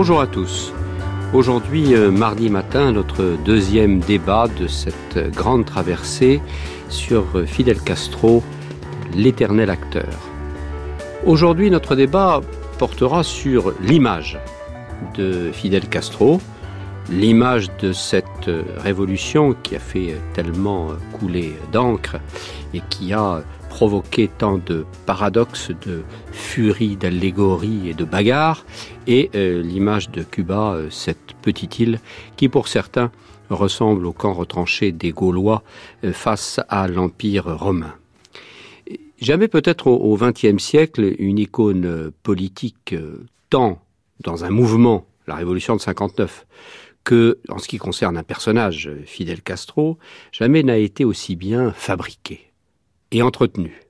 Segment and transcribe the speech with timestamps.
[0.00, 0.72] Bonjour à tous.
[1.34, 6.40] Aujourd'hui, euh, mardi matin, notre deuxième débat de cette grande traversée
[6.88, 8.44] sur euh, Fidel Castro,
[9.12, 10.06] l'éternel acteur.
[11.26, 12.42] Aujourd'hui, notre débat
[12.78, 14.38] portera sur l'image
[15.14, 16.40] de Fidel Castro,
[17.10, 22.18] l'image de cette euh, révolution qui a fait tellement couler d'encre
[22.72, 28.64] et qui a provoqué tant de paradoxes, de furie, d'allégories et de bagarres,
[29.06, 32.00] et euh, l'image de Cuba, euh, cette petite île
[32.36, 33.10] qui pour certains
[33.50, 35.62] ressemble au camp retranché des Gaulois
[36.04, 37.94] euh, face à l'Empire romain.
[39.20, 42.94] Jamais peut-être au XXe siècle une icône politique
[43.50, 43.82] tant
[44.20, 46.46] dans un mouvement, la Révolution de 59,
[47.02, 49.98] que en ce qui concerne un personnage, Fidel Castro,
[50.30, 52.47] jamais n'a été aussi bien fabriqué
[53.10, 53.80] et entretenu.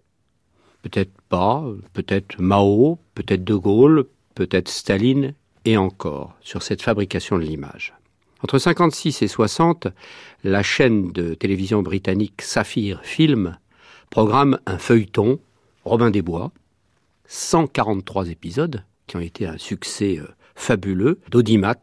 [0.82, 7.42] Peut-être pas, peut-être Mao, peut-être De Gaulle, peut-être Staline, et encore sur cette fabrication de
[7.42, 7.94] l'image.
[8.42, 9.88] Entre 56 et 60,
[10.44, 13.58] la chaîne de télévision britannique Saphir Film
[14.10, 15.40] programme un feuilleton,
[15.84, 16.52] Robin des Bois,
[17.26, 21.74] 143 épisodes, qui ont été un succès euh, fabuleux, d'audimat,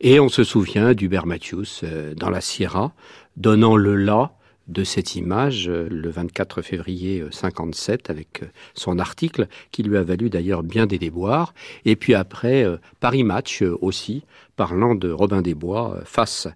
[0.00, 2.92] et on se souvient d'Hubert Matthews euh, dans la Sierra,
[3.36, 4.32] donnant le là
[4.68, 9.96] de cette image euh, le 24 février 57 euh, avec euh, son article qui lui
[9.96, 11.54] a valu d'ailleurs bien des déboires.
[11.84, 12.66] Et puis après,
[13.00, 14.24] Paris Match aussi,
[14.56, 16.48] parlant de Robin des Bois face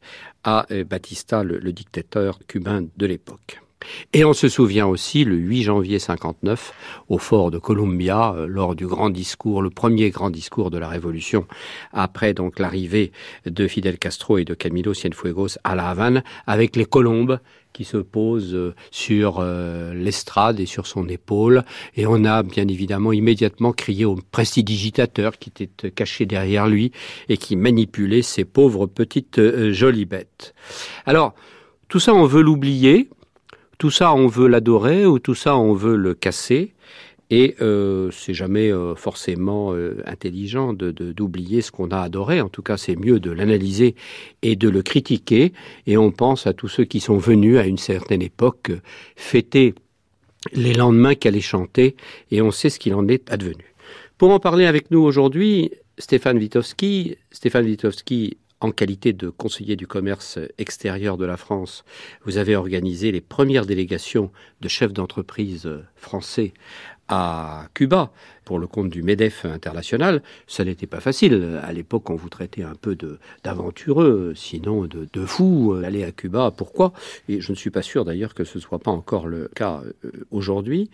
[0.45, 3.61] à Batista, le, dictateur cubain de l'époque.
[4.12, 8.87] Et on se souvient aussi le 8 janvier 59 au fort de Columbia lors du
[8.87, 11.47] grand discours, le premier grand discours de la Révolution
[11.93, 13.12] après donc l'arrivée
[13.47, 17.38] de Fidel Castro et de Camilo Cienfuegos à la Havane avec les colombes
[17.73, 21.65] qui se pose euh, sur euh, l'estrade et sur son épaule.
[21.97, 26.93] Et on a bien évidemment immédiatement crié au prestidigitateur qui était caché derrière lui
[27.28, 30.55] et qui manipulait ces pauvres petites euh, jolies bêtes.
[31.07, 31.34] Alors,
[31.89, 33.09] tout ça, on veut l'oublier,
[33.78, 36.75] tout ça, on veut l'adorer, ou tout ça, on veut le casser.
[37.31, 42.41] Et euh, c'est jamais euh, forcément euh, intelligent de, d'oublier ce qu'on a adoré.
[42.41, 43.94] En tout cas, c'est mieux de l'analyser
[44.43, 45.53] et de le critiquer.
[45.87, 48.72] Et on pense à tous ceux qui sont venus à une certaine époque
[49.16, 49.75] fêter
[50.53, 51.97] les lendemains qu'elle est chantée,
[52.31, 53.75] et on sait ce qu'il en est advenu.
[54.16, 57.16] Pour en parler avec nous aujourd'hui, Stéphane Witowski.
[57.33, 61.84] Stéphane Witowski, en qualité de conseiller du commerce extérieur de la France,
[62.25, 66.53] vous avez organisé les premières délégations de chefs d'entreprise français
[67.09, 68.11] à Cuba
[68.45, 71.61] pour le compte du MEDEF international, ça n'était pas facile.
[71.63, 72.97] À l'époque, on vous traitait un peu
[73.45, 75.79] d'aventureux, sinon de, de fou.
[75.85, 76.95] Aller à Cuba, pourquoi?
[77.29, 79.83] Et je ne suis pas sûr d'ailleurs que ce ne soit pas encore le cas
[80.05, 80.91] euh, aujourd'hui.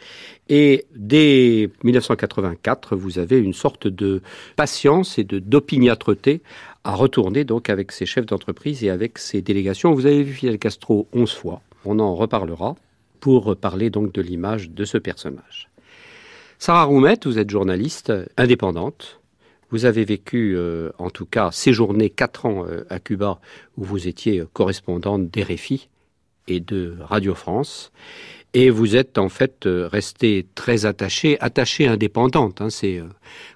[0.48, 4.20] Et dès 1984, vous avez une sorte de
[4.56, 6.42] patience et d'opiniâtreté
[6.82, 9.94] à retourner donc avec ces chefs d'entreprise et avec ces délégations.
[9.94, 11.62] Vous avez vu Fidel Castro 11 fois.
[11.84, 12.74] On en reparlera
[13.20, 15.68] pour parler donc de l'image de ce personnage.
[16.64, 19.20] Sarah Roumette, vous êtes journaliste indépendante.
[19.68, 23.38] Vous avez vécu, euh, en tout cas, séjourné quatre ans euh, à Cuba,
[23.76, 25.90] où vous étiez correspondante d'RFI
[26.48, 27.92] et de Radio France.
[28.54, 32.60] Et vous êtes en fait euh, restée très attachée, attachée indépendante.
[32.60, 33.08] Hein, c'est euh,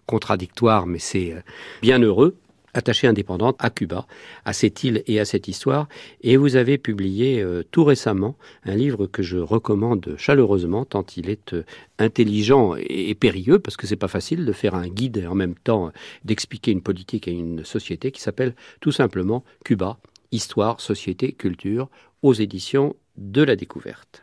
[0.07, 1.41] contradictoire, mais c'est euh,
[1.81, 2.37] bien heureux
[2.79, 4.07] attachée indépendante à Cuba,
[4.45, 5.89] à cette île et à cette histoire.
[6.23, 11.29] Et vous avez publié euh, tout récemment un livre que je recommande chaleureusement, tant il
[11.29, 11.65] est euh,
[11.99, 15.35] intelligent et, et périlleux, parce que c'est pas facile de faire un guide et en
[15.35, 15.91] même temps
[16.25, 19.99] d'expliquer une politique à une société qui s'appelle tout simplement Cuba,
[20.31, 21.89] Histoire, Société, Culture,
[22.23, 24.23] aux éditions de la découverte.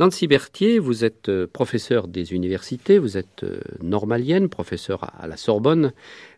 [0.00, 5.36] Nancy Berthier, vous êtes euh, professeur des universités, vous êtes euh, normalienne, professeur à la
[5.36, 5.92] Sorbonne,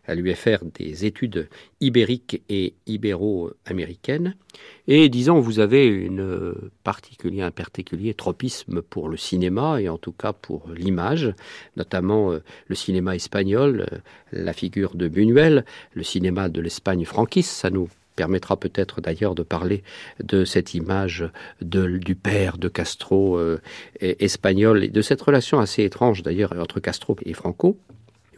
[0.07, 1.49] à l'UFR des études
[1.81, 4.35] ibériques et ibéro-américaines.
[4.87, 6.09] Et disons, vous avez
[6.83, 11.33] particulier, un particulier tropisme pour le cinéma et en tout cas pour l'image,
[11.75, 13.85] notamment euh, le cinéma espagnol,
[14.31, 17.51] la figure de Buñuel, le cinéma de l'Espagne franquiste.
[17.51, 19.83] Ça nous permettra peut-être d'ailleurs de parler
[20.23, 21.29] de cette image
[21.61, 23.61] de, du père de Castro euh,
[24.01, 27.77] espagnol et de cette relation assez étrange d'ailleurs entre Castro et Franco.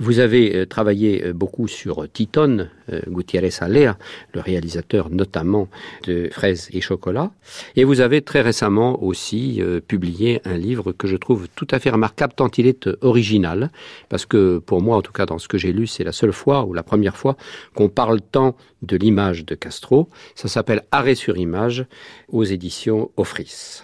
[0.02, 3.98] Vous avez euh, travaillé euh, beaucoup sur Titon, euh, Gutiérrez Alea,
[4.34, 5.68] le réalisateur notamment
[6.08, 7.32] de Fraises et Chocolat,
[7.76, 11.90] et vous avez très récemment aussi publié un livre que je trouve tout à fait
[11.90, 13.72] remarquable tant il est original,
[14.08, 16.32] parce que pour moi, en tout cas dans ce que j'ai lu, c'est la seule
[16.32, 17.36] fois ou la première fois
[17.76, 20.10] qu'on parle tant de l'image de Castro.
[20.36, 21.86] Ça s'appelle Arrêt sur image
[22.30, 23.84] aux éditions Offris.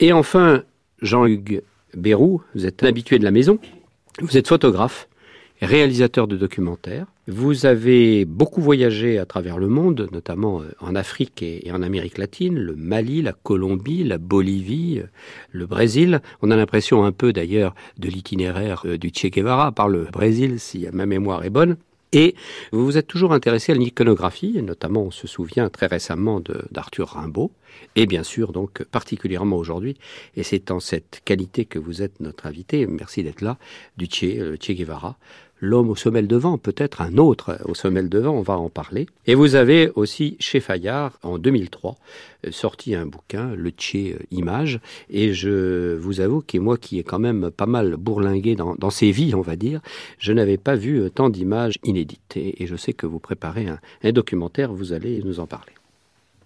[0.00, 0.64] Et enfin,
[1.00, 1.62] Jean-Hugues
[1.94, 3.58] Bérou, vous êtes habitué de la maison.
[4.20, 5.08] Vous êtes photographe
[5.60, 7.06] réalisateur de documentaires.
[7.26, 12.18] Vous avez beaucoup voyagé à travers le monde, notamment euh, en Afrique et en Amérique
[12.18, 15.06] latine, le Mali, la Colombie, la Bolivie, euh,
[15.52, 16.20] le Brésil.
[16.42, 20.60] On a l'impression un peu d'ailleurs de l'itinéraire euh, du Che Guevara par le Brésil,
[20.60, 21.76] si ma mémoire est bonne.
[22.14, 22.36] Et
[22.70, 26.40] vous vous êtes toujours intéressé à l'iconographie, notamment on se souvient très récemment
[26.70, 27.50] d'Arthur Rimbaud,
[27.96, 29.96] et bien sûr donc particulièrement aujourd'hui,
[30.36, 33.58] et c'est en cette qualité que vous êtes notre invité, merci d'être là,
[33.96, 35.18] du Che, che Guevara,
[35.64, 38.68] l'homme au sommet de vent, peut-être un autre au sommet de vent, on va en
[38.68, 39.06] parler.
[39.26, 41.96] Et vous avez aussi chez Fayard, en 2003,
[42.46, 44.80] euh, sorti un bouquin, Le Tché euh, Image,
[45.10, 48.90] et je vous avoue que moi qui ai quand même pas mal bourlingué dans, dans
[48.90, 49.80] ces vies, on va dire,
[50.18, 52.36] je n'avais pas vu euh, tant d'images inédites.
[52.36, 55.72] Et, je sais que vous préparez un documentaire, vous allez nous en parler.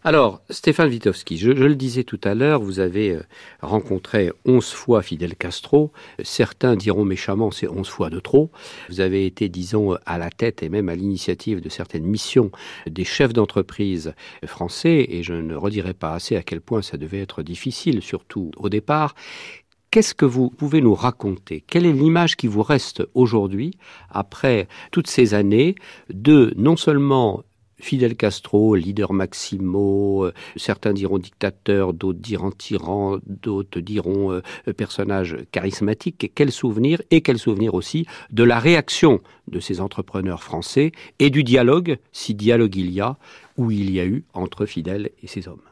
[0.05, 3.23] Alors, Stéphane Witowski, je, le disais tout à l'heure, vous avez euh,
[3.63, 5.91] rencontré onze fois Fidel Castro.
[6.23, 8.53] Certains diront méchamment c'est onze fois de trop.
[8.89, 12.53] Vous avez été, disons, à la tête et même à l'initiative de certaines missions
[12.87, 14.15] des chefs d'entreprise
[14.47, 18.53] français, et je ne redirai pas assez à quel point ça devait être difficile, surtout
[18.57, 19.17] au départ.
[19.91, 21.65] Qu'est-ce que vous pouvez nous raconter?
[21.67, 23.79] Quelle est l'image qui vous reste aujourd'hui,
[24.11, 25.75] après toutes ces années,
[26.13, 27.43] de non seulement
[27.81, 34.43] Fidel Castro, leader maximo, euh, certains diront dictateur, d'autres diront tyran, d'autres diront euh,
[34.77, 36.33] personnage charismatique.
[36.35, 41.45] Quel souvenir et quel souvenir aussi de la réaction de ces entrepreneurs français et du
[41.45, 43.17] dialogue, si dialogue il y a,
[43.57, 45.68] ou il y a eu entre Fidel et ses hommes.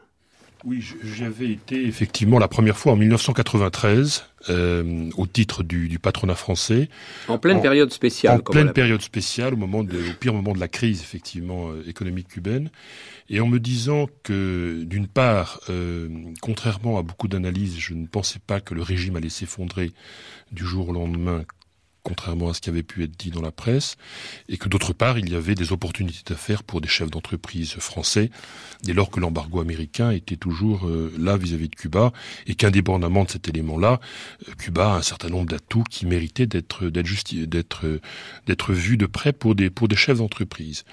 [0.66, 6.88] Oui, j'avais été effectivement la première fois en 1993 euh, au titre du, patronat français.
[7.28, 8.40] En pleine période spéciale.
[8.40, 11.88] En pleine période spéciale, au moment de, au pire moment de la crise effectivement euh,
[11.88, 12.70] économique cubaine,
[13.30, 16.08] et en me disant que d'une part, euh,
[16.40, 19.92] contrairement à beaucoup d'analyses, je ne pensais pas que le régime allait s'effondrer
[20.50, 21.44] du jour au lendemain
[22.06, 23.96] contrairement à ce qui avait pu être dit dans la presse,
[24.48, 28.30] et que d'autre part, il y avait des opportunités d'affaires pour des chefs d'entreprise français,
[28.84, 32.12] dès lors que l'embargo américain était toujours euh, là vis-à-vis de Cuba,
[32.46, 33.98] et qu'indépendamment de cet élément-là,
[34.48, 38.00] euh, Cuba a un certain nombre d'atouts qui méritaient d'être d'être
[38.46, 40.84] d'être vus de près pour des pour des chefs d'entreprise.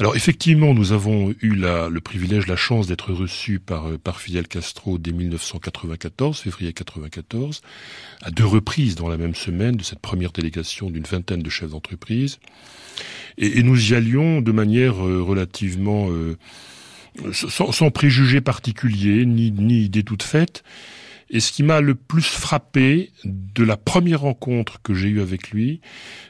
[0.00, 4.20] Alors effectivement, nous avons eu la, le privilège, la chance d'être reçus par, euh, par
[4.20, 7.62] Fidel Castro dès 1994, février 1994,
[8.22, 11.70] à deux reprises dans la même semaine de cette première délégation d'une vingtaine de chefs
[11.70, 12.38] d'entreprise.
[13.38, 16.36] Et, nous y allions de manière euh, relativement euh,
[17.32, 20.62] sans, préjugés particuliers, ni, ni idées toutes faites.
[21.28, 25.50] Et ce qui m'a le plus frappé de la première rencontre que j'ai eue avec
[25.50, 25.80] lui,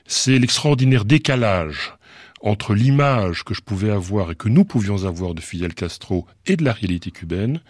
[0.07, 1.98] c'est l'extraordinaire décalage
[2.41, 6.57] entre l'image que je pouvais avoir et que nous pouvions avoir de Fidel Castro et
[6.57, 7.61] de la réalité cubaine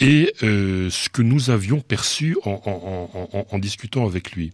[0.00, 4.52] et euh, ce que nous avions perçu en, discutant avec lui.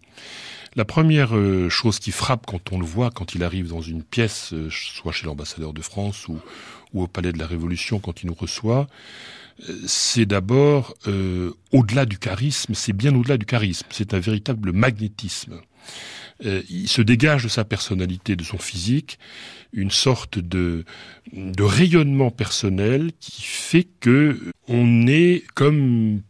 [0.75, 4.03] La première euh, chose qui frappe quand on le voit, quand il arrive dans une
[4.03, 6.39] pièce, euh, soit chez l'ambassadeur de France ou,
[6.93, 8.87] ou, au Palais de la Révolution, quand il nous reçoit,
[9.85, 10.93] c'est d'abord
[11.73, 15.59] au-delà du charisme, c'est bien au-delà du charisme, c'est un véritable magnétisme.
[16.45, 19.19] Euh, il se dégage de sa personnalité, de son physique,
[19.73, 20.85] une sorte de,
[21.33, 26.21] de rayonnement personnel qui fait que on est comme,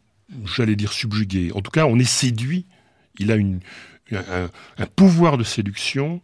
[0.45, 1.51] j'allais dire subjugué.
[1.53, 2.65] En tout cas, on est séduit.
[3.19, 3.59] Il a une,
[4.11, 6.21] un, pouvoir de séduction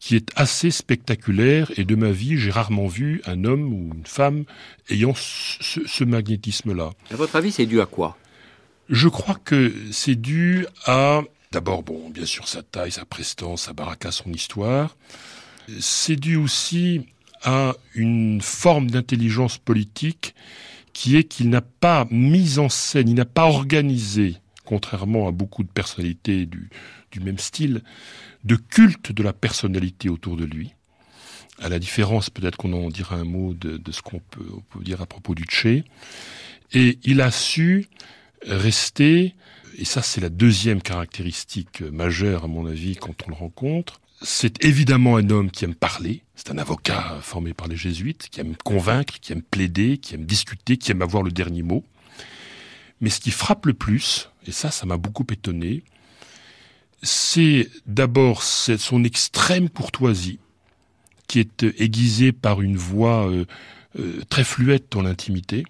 [0.00, 4.06] qui est assez spectaculaire et de ma vie, j'ai rarement vu un homme ou une
[4.06, 4.44] femme
[4.90, 6.90] ayant ce, ce magnétisme-là.
[7.10, 8.18] À votre avis, c'est dû à quoi?
[8.90, 11.22] Je crois que c'est dû à
[11.54, 14.96] D'abord, bon, bien sûr, sa taille, sa prestance, sa baraka, son histoire.
[15.78, 17.06] C'est dû aussi
[17.44, 20.34] à une forme d'intelligence politique
[20.92, 25.62] qui est qu'il n'a pas mis en scène, il n'a pas organisé, contrairement à beaucoup
[25.62, 26.70] de personnalités du,
[27.20, 27.84] même style,
[28.42, 30.74] de culte de la personnalité autour de lui.
[31.60, 35.00] À la différence, peut-être qu'on en dira un mot de, ce qu'on peut, peut, dire
[35.02, 35.84] à propos du Tché.
[36.72, 37.86] Et il a su
[38.44, 39.36] rester
[39.76, 44.64] et ça c'est la deuxième caractéristique majeure à mon avis quand on le rencontre, c'est
[44.64, 48.56] évidemment un homme qui aime parler, c'est un avocat formé par les jésuites, qui aime
[48.56, 51.84] convaincre, qui aime plaider, qui aime discuter, qui aime avoir le dernier mot.
[53.00, 55.82] Mais ce qui frappe le plus, et ça ça m'a beaucoup étonné,
[57.02, 60.38] c'est d'abord son extrême courtoisie,
[61.26, 63.44] qui est aiguisée par une voix euh,
[63.98, 65.64] euh, très fluette dans l'intimité,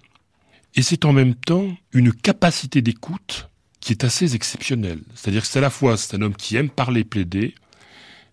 [0.75, 3.49] et c'est en même temps une capacité d'écoute
[3.85, 4.99] qui est assez exceptionnel.
[5.13, 7.53] C'est-à-dire que c'est à la fois c'est un homme qui aime parler, plaider,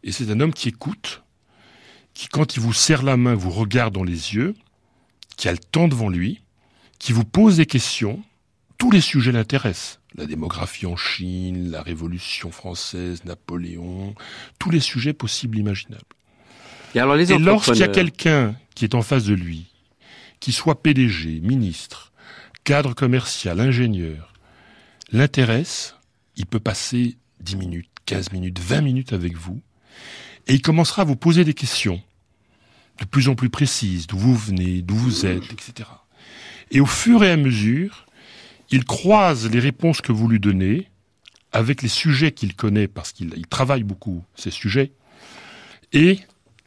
[0.03, 1.23] et c'est un homme qui écoute,
[2.15, 4.55] qui quand il vous serre la main, vous regarde dans les yeux,
[5.37, 6.41] qui a le temps devant lui,
[6.99, 8.25] qui vous pose des questions.
[8.79, 10.01] Tous les sujets l'intéressent.
[10.15, 14.15] la démographie en Chine, la Révolution française, Napoléon,
[14.59, 16.03] tous les sujets possibles imaginables.
[16.95, 19.67] Et, alors les Et lorsqu'il y a quelqu'un qui est en face de lui,
[20.41, 22.11] qui soit PDG, ministre,
[22.65, 24.32] cadre commercial, ingénieur,
[25.13, 25.95] l'intéresse,
[26.37, 29.61] il peut passer 10 minutes, 15 minutes, 20 minutes avec vous,
[30.49, 32.03] et il commencera à vous poser des questions
[33.01, 35.89] de plus en plus précises, d'où vous venez, d'où vous êtes, etc.
[36.71, 38.07] Et au fur et à mesure,
[38.71, 40.89] il croise les réponses que vous lui donnez
[41.53, 44.93] avec les sujets qu'il connaît, parce qu'il travaille beaucoup ces sujets,
[45.93, 46.19] et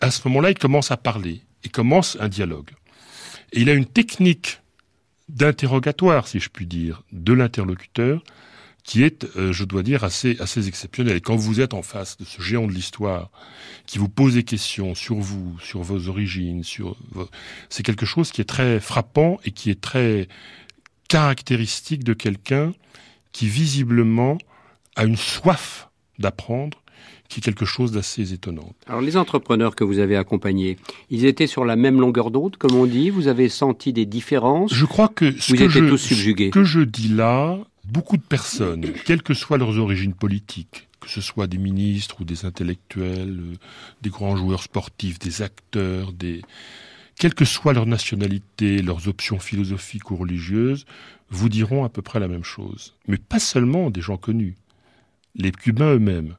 [0.02, 2.70] à ce moment-là, il commence à parler, et commence un dialogue.
[3.54, 4.60] Et il a une technique
[5.29, 8.24] d'interrogatoire, si je puis dire, de l'interlocuteur,
[8.84, 11.17] qui est, euh, je dois dire, assez, assez exceptionnelle.
[11.17, 13.32] Et quand vous êtes en face de ce géant de l'histoire,
[13.88, 16.96] qui vous pose des questions sur vous, sur vos origines, sur
[17.70, 20.27] c'est quelque chose qui est très frappant et qui est très
[21.08, 22.74] caractéristique de quelqu'un
[23.32, 24.38] qui visiblement
[24.96, 25.89] a une soif
[26.20, 26.82] d'apprendre
[27.27, 28.74] qui est quelque chose d'assez étonnant.
[28.88, 30.77] Alors les entrepreneurs que vous avez accompagnés,
[31.10, 33.10] ils étaient sur la même longueur d'onde, comme on dit?
[33.10, 34.74] Vous avez senti des différences?
[34.74, 39.24] Je crois que ce, que je, ce que je dis là, beaucoup de personnes, quelles
[39.24, 43.55] que soient leurs origines politiques, que ce soit des ministres ou des intellectuels, euh,
[44.01, 46.41] des grands joueurs sportifs, des acteurs, des...
[47.17, 50.86] quelle que soit leur nationalité, leurs options philosophiques ou religieuses,
[51.29, 52.94] vous diront à peu près la même chose.
[53.08, 54.55] Mais pas seulement des gens connus,
[55.36, 56.36] les Cubains eux-mêmes.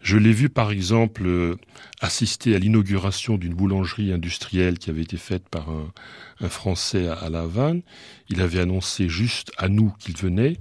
[0.00, 1.56] Je l'ai vu par exemple euh,
[2.00, 7.40] assister à l'inauguration d'une boulangerie industrielle qui avait été faite par un, Français à, La
[7.40, 7.82] Havane.
[8.30, 10.56] Il avait annoncé juste à nous qu'il venait.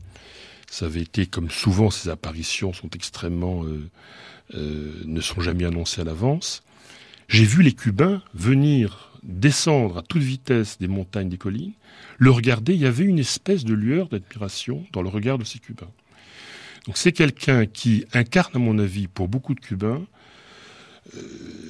[0.69, 3.89] Ça avait été, comme souvent ces apparitions sont extrêmement, euh,
[4.55, 6.61] euh, ne sont jamais annoncées à l'avance.
[7.29, 11.73] J'ai vu les Cubains venir descendre à toute vitesse des montagnes des collines,
[12.17, 15.59] le regarder, il y avait une espèce de lueur d'admiration dans le regard de ces
[15.59, 15.91] Cubains.
[16.85, 20.05] Donc c'est quelqu'un qui incarne, à mon avis, pour beaucoup de Cubains,
[21.15, 21.21] euh,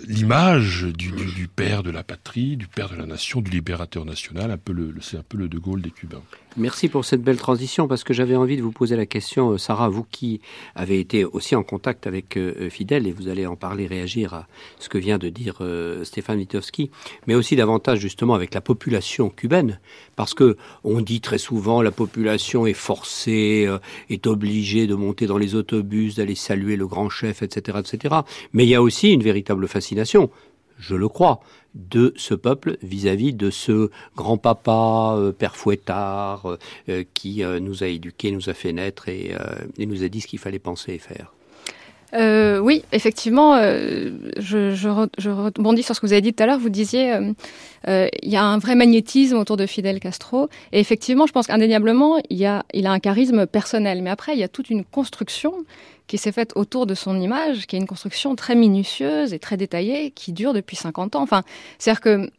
[0.07, 4.57] l'image du, père de la patrie, du père de la nation, du libérateur national,
[5.01, 6.23] c'est un peu le De Gaulle des Cubains.
[6.57, 9.57] Merci pour cette belle transition parce que j'avais envie de vous poser la question, euh,
[9.59, 10.41] Sarah, vous qui
[10.73, 14.47] avez été aussi en contact avec euh, Fidel et vous allez en parler, réagir à
[14.79, 15.61] ce que vient de dire
[16.03, 16.89] Stéphane Witowski,
[17.27, 19.79] mais aussi davantage justement avec la population cubaine
[20.15, 23.69] parce que on dit très souvent la population est forcée,
[24.09, 28.15] est obligée de monter dans les autobus, d'aller saluer le grand chef, etc., etc.
[28.53, 30.29] Mais il y a aussi une véritable fascination,
[30.79, 31.41] je le crois,
[31.75, 36.57] de ce peuple vis-à-vis de ce grand-papa, euh, père fouettard,
[36.89, 39.35] euh, qui euh, nous a éduqués, nous a fait naître et,
[39.77, 41.33] nous a dit ce qu'il fallait penser et faire.
[42.63, 46.59] oui, effectivement, je, rebondis sur ce que vous avez dit tout à l'heure.
[46.59, 47.15] Vous disiez,
[47.87, 50.49] il y a un vrai magnétisme autour de Fidel Castro.
[50.71, 54.01] Et effectivement, je pense qu'indéniablement, il, il a un charisme personnel.
[54.01, 55.53] Mais après, il y a toute une construction
[56.09, 59.57] qui s'est faite autour de son image, qui est une construction très minutieuse et très
[59.57, 61.21] détaillée, qui dure depuis 50 ans.
[61.21, 61.43] Enfin,
[61.77, 62.31] c'est-à-dire que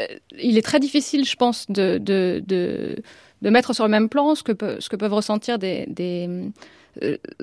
[0.00, 0.06] euh,
[0.38, 3.00] il est très difficile, je pense, de, de, de,
[3.48, 5.86] mettre sur le même plan ce que, ce que peuvent ressentir des,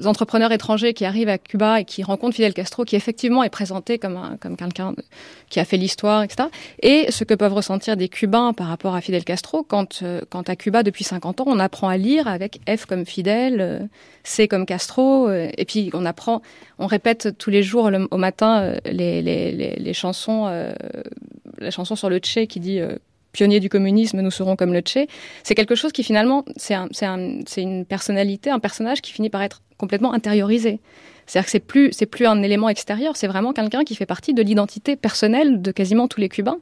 [0.06, 4.00] entrepreneurs étrangers qui arrivent à Cuba et qui rencontrent Fidel Castro, qui effectivement est présenté
[4.00, 4.94] comme, un, comme quelqu'un
[5.50, 6.50] qui a fait l'histoire, etc.
[6.82, 10.50] Et ce que peuvent ressentir des Cubains par rapport à Fidel Castro, quand, euh, quand
[10.50, 13.80] à Cuba, depuis 50 ans, on apprend à lire avec F comme Fidel, euh,
[14.24, 16.42] C comme Castro, et puis on apprend,
[16.80, 20.46] on répète tous les jours au matin les, les, les, les chansons,
[21.58, 22.80] la chanson sur le Tché qui dit
[23.34, 24.82] pionniers du communisme, nous serons comme le.
[25.44, 29.42] C'est quelque chose qui finalement, c'est un, un, une personnalité, un personnage qui finit par
[29.42, 30.80] être complètement intériorisé.
[31.26, 34.42] C'est-à-dire que c'est plus, plus un élément extérieur, c'est vraiment quelqu'un qui fait partie de
[34.42, 36.58] l'identité personnelle de quasiment tous les Cubains.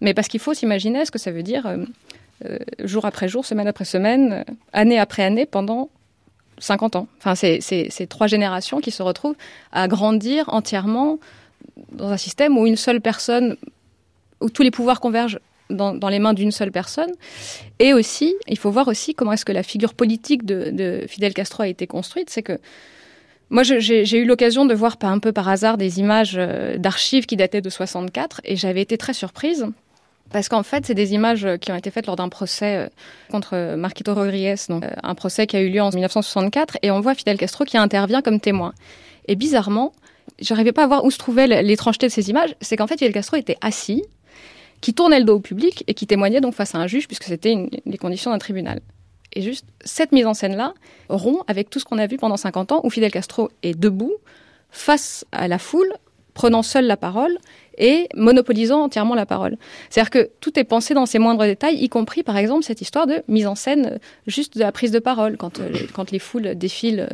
[0.00, 1.84] Mais parce qu'il faut s'imaginer ce que ça veut dire euh,
[2.44, 5.90] euh, jour après jour, semaine après semaine, euh, année après année, pendant
[6.58, 7.08] 50 ans.
[7.18, 9.36] Enfin, c'est trois générations qui se retrouvent
[9.72, 11.18] à grandir entièrement
[11.92, 13.56] dans un système où une seule personne,
[14.40, 15.40] où tous les pouvoirs convergent
[15.70, 17.10] dans, les mains d'une seule personne.
[17.78, 21.62] Et aussi, il faut voir aussi comment est-ce que la figure politique de, Fidel Castro
[21.62, 22.30] a été construite.
[22.30, 22.58] C'est que
[23.50, 27.36] moi, j'ai eu l'occasion de voir un peu par hasard des images euh, d'archives qui
[27.36, 29.66] dataient de 64 et j'avais été très surprise
[30.32, 32.88] parce qu'en fait, c'est des images qui ont été faites lors d'un procès euh,
[33.30, 37.00] contre Marquito Rodriguez, donc euh, un procès qui a eu lieu en 1964, et on
[37.00, 38.72] voit Fidel Castro qui intervient comme témoin.
[39.28, 39.92] Et bizarrement,
[40.40, 43.12] j'arrivais pas à voir où se trouvait l'étrangeté de ces images, c'est qu'en fait Fidel
[43.12, 44.02] Castro était assis
[44.84, 47.24] qui tournait le dos au public et qui témoignait donc face à un juge, puisque
[47.24, 48.80] c'était les conditions d'un tribunal.
[49.32, 50.74] Et juste cette mise en scène-là
[51.08, 54.12] rompt avec tout ce qu'on a vu pendant 50 ans, où Fidel Castro est debout,
[54.68, 55.90] face à la foule,
[56.34, 57.38] prenant seul la parole
[57.78, 59.56] et monopolisant entièrement la parole.
[59.88, 63.06] C'est-à-dire que tout est pensé dans ses moindres détails, y compris par exemple cette histoire
[63.06, 66.56] de mise en scène juste de la prise de parole, quand, euh, quand les foules
[66.56, 67.08] défilent.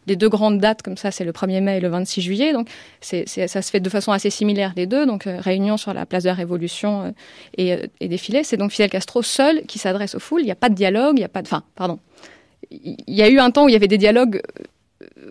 [0.00, 2.52] Euh, les deux grandes dates comme ça, c'est le 1er mai et le 26 juillet,
[2.52, 2.68] donc
[3.00, 6.28] ça se fait de façon assez similaire les deux, donc réunion sur la place de
[6.28, 7.14] la Révolution
[7.56, 8.42] et, et, défilé.
[8.42, 11.14] C'est donc Fidel Castro seul qui s'adresse aux foules, il n'y a pas de dialogue,
[11.16, 11.48] il n'y a pas de...
[11.48, 11.98] Enfin, pardon.
[12.70, 14.42] Il y a eu un temps où il y avait des dialogues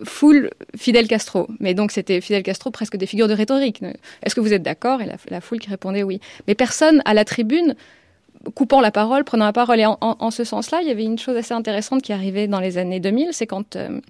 [0.04, 1.48] foule Fidel Castro.
[1.60, 3.82] Mais donc c'était Fidel Castro presque des figures de rhétorique.
[4.22, 5.00] Est-ce que vous êtes d'accord?
[5.02, 6.20] Et la, foule qui répondait oui.
[6.46, 7.74] Mais personne à la tribune
[8.54, 9.80] coupant la parole, prenant la parole.
[9.80, 12.78] Et en, ce sens-là, il y avait une chose assez intéressante qui arrivait dans les
[12.78, 14.00] années 2000, c'est quand euh,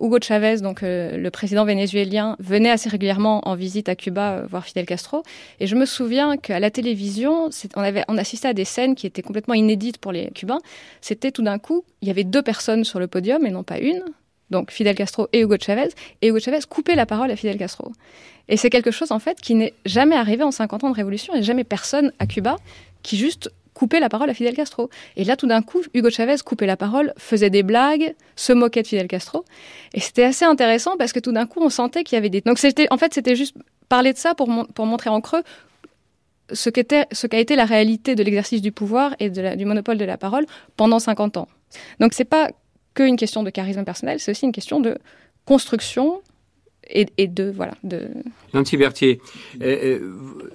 [0.00, 4.46] Hugo Chavez, donc euh, le président vénézuélien, venait assez régulièrement en visite à Cuba euh,
[4.46, 5.22] voir Fidel Castro.
[5.60, 9.06] Et je me souviens qu'à la télévision, on, avait, on assistait à des scènes qui
[9.06, 10.60] étaient complètement inédites pour les Cubains.
[11.00, 13.78] C'était tout d'un coup, il y avait deux personnes sur le podium et non pas
[13.78, 14.02] une
[14.50, 15.88] donc Fidel Castro et Hugo Chavez,
[16.22, 17.92] et Hugo Chavez coupait la parole à Fidel Castro.
[18.48, 21.34] Et c'est quelque chose en fait qui n'est jamais arrivé en 50 ans de révolution,
[21.34, 22.56] et jamais personne à Cuba
[23.02, 24.90] qui juste coupait la parole à Fidel Castro.
[25.14, 28.82] Et là, tout d'un coup, Hugo Chavez coupait la parole, faisait des blagues, se moquait
[28.82, 29.44] de Fidel Castro.
[29.94, 32.40] Et c'était assez intéressant parce que tout d'un coup, on sentait qu'il y avait des...
[32.40, 32.58] Donc
[32.90, 33.56] en fait, c'était juste
[33.88, 35.42] parler de ça pour, pour montrer en creux
[36.52, 40.04] ce qu'a ce qu'a été la réalité de l'exercice du pouvoir et du monopole de
[40.04, 41.48] la parole pendant 50 ans.
[42.00, 42.50] Donc c'est pas
[42.94, 44.98] qu'une question de charisme personnel, c'est aussi une question de
[45.44, 46.22] construction
[46.90, 48.08] et, de voilà de.
[48.54, 49.20] Nancy Berthier,
[49.60, 50.50] euh, euh,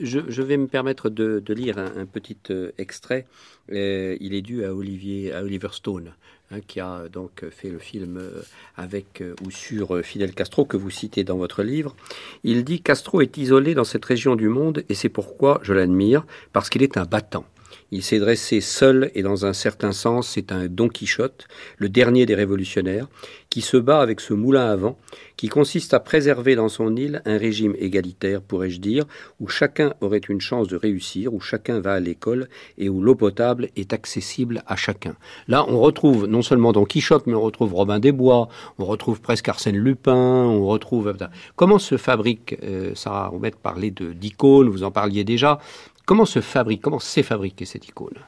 [0.00, 3.26] je, vais me permettre de, lire un, petit euh, extrait.
[3.68, 6.12] il est dû à Oliver Stone.
[6.52, 8.20] Hein, qui a donc fait le film
[8.76, 11.94] avec ou sur Fidel Castro que vous citez dans votre livre.
[12.42, 16.26] Il dit Castro est isolé dans cette région du monde et c'est pourquoi je l'admire
[16.52, 17.44] parce qu'il est un battant.
[17.92, 21.48] Il s'est dressé seul et dans un certain sens, c'est un Don Quichotte,
[21.78, 23.08] le dernier des révolutionnaires,
[23.50, 24.96] qui se bat avec ce moulin à vent,
[25.36, 29.06] qui consiste à préserver dans son île un régime égalitaire, pourrais-je dire,
[29.40, 32.48] où chacun aurait une chance de réussir, où chacun va à l'école
[32.78, 35.16] et où l'eau potable est accessible à chacun.
[35.48, 38.48] Là, on retrouve non seulement Don Quichotte, mais on retrouve Robin des Bois,
[38.78, 41.16] on retrouve presque Arsène Lupin, on retrouve...
[41.56, 45.58] Comment se fabrique, euh, Sarah Roumette parlait d'icônes, vous en parliez déjà,
[46.10, 48.18] Comment se fabrique, comment s'est fabriquée cette icône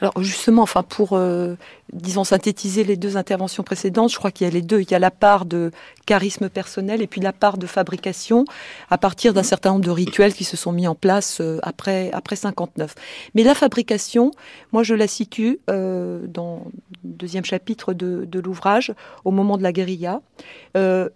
[0.00, 1.56] alors justement, enfin pour euh,
[1.92, 4.80] disons synthétiser les deux interventions précédentes, je crois qu'il y a les deux.
[4.80, 5.72] Il y a la part de
[6.06, 8.44] charisme personnel et puis la part de fabrication
[8.90, 12.10] à partir d'un certain nombre de rituels qui se sont mis en place euh, après
[12.12, 12.94] après 59.
[13.34, 14.30] Mais la fabrication,
[14.70, 16.62] moi je la situe euh, dans
[17.04, 20.22] le deuxième chapitre de, de l'ouvrage au moment de la guérilla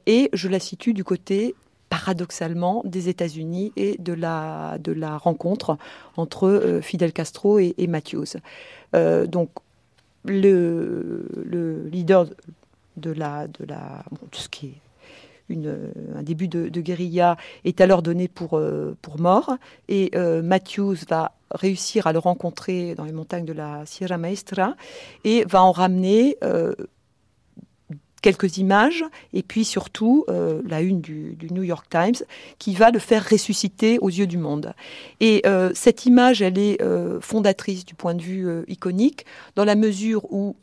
[0.06, 1.54] et je la situe du côté
[1.92, 5.76] paradoxalement des États-Unis et de la, de la rencontre
[6.16, 8.38] entre euh, Fidel Castro et, Matthews.
[8.94, 9.50] Euh, donc,
[10.24, 12.30] le, le, leader
[12.96, 14.80] de la, de la, tout ce qui est
[15.50, 19.58] une, un début de, guérilla est alors donné pour, euh, pour mort
[19.90, 24.76] et Matthews va réussir à le rencontrer dans les montagnes de la Sierra Maestra
[25.24, 26.38] et va en ramener
[28.22, 29.04] quelques images
[29.34, 32.24] et puis surtout euh, la une du, New York Times
[32.58, 34.72] qui va le faire ressusciter aux yeux du monde.
[35.20, 39.74] Et euh, cette image, elle est euh, fondatrice du point de vue iconique dans la
[39.74, 40.56] mesure où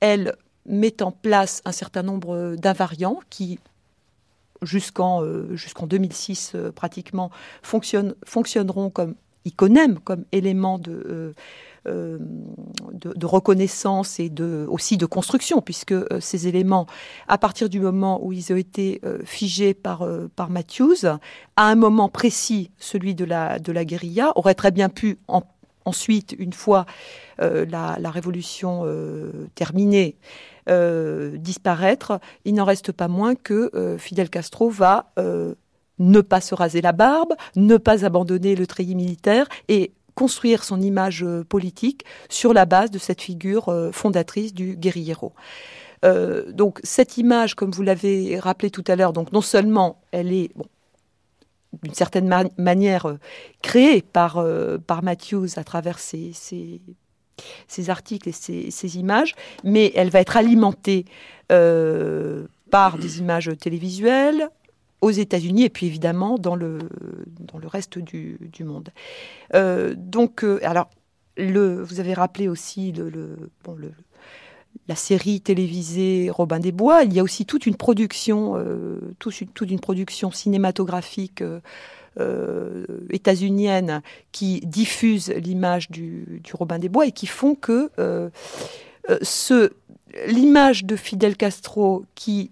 [0.00, 0.34] elle
[0.66, 3.58] met en place un certain nombre d'invariants qui
[4.62, 5.24] jusqu'en
[5.54, 7.30] jusqu'en 2006 pratiquement
[7.62, 11.34] fonctionneront comme iconèmes, comme éléments de
[11.86, 12.18] euh,
[12.92, 16.86] de, reconnaissance et de, aussi de construction, puisque euh, ces éléments,
[17.26, 21.18] à partir du moment où ils ont été euh, figés par, par Matthews, à
[21.56, 25.18] un moment précis, celui de la, de la guérilla, auraient très bien pu
[25.86, 26.84] ensuite, une fois
[27.38, 28.84] la, la, révolution
[29.54, 30.16] terminée,
[30.68, 35.12] disparaître, il n'en reste pas moins que Fidel Castro va
[36.00, 40.82] ne pas se raser la barbe, ne pas abandonner le treillis militaire et construire son
[40.82, 45.32] image euh, politique sur la base de cette figure euh, fondatrice du guerriero.
[46.04, 50.30] Euh, donc cette image, comme vous l'avez rappelé tout à l'heure, donc non seulement elle
[50.30, 50.50] est
[51.82, 52.28] d'une certaine
[52.58, 53.16] manière
[53.62, 54.44] créée par,
[54.86, 56.34] par Matthews à travers ses,
[57.88, 61.04] articles et ses, images, mais elle va être alimentée
[61.48, 64.50] par des images télévisuelles,
[65.00, 66.78] aux États-Unis et puis évidemment dans le,
[67.40, 68.90] dans le reste du, du monde.
[69.54, 70.90] Euh, donc, euh, alors,
[71.36, 73.92] le, vous avez rappelé aussi le, bon, le,
[74.88, 77.04] la série télévisée Robin des Bois.
[77.04, 81.42] Il y a aussi toute une production, euh, toute, toute, une production cinématographique
[83.08, 87.90] états-unienne qui diffuse l'image du, du, Robin des Bois et qui font que
[89.22, 89.70] ce
[90.26, 92.50] l'image de Fidel Castro qui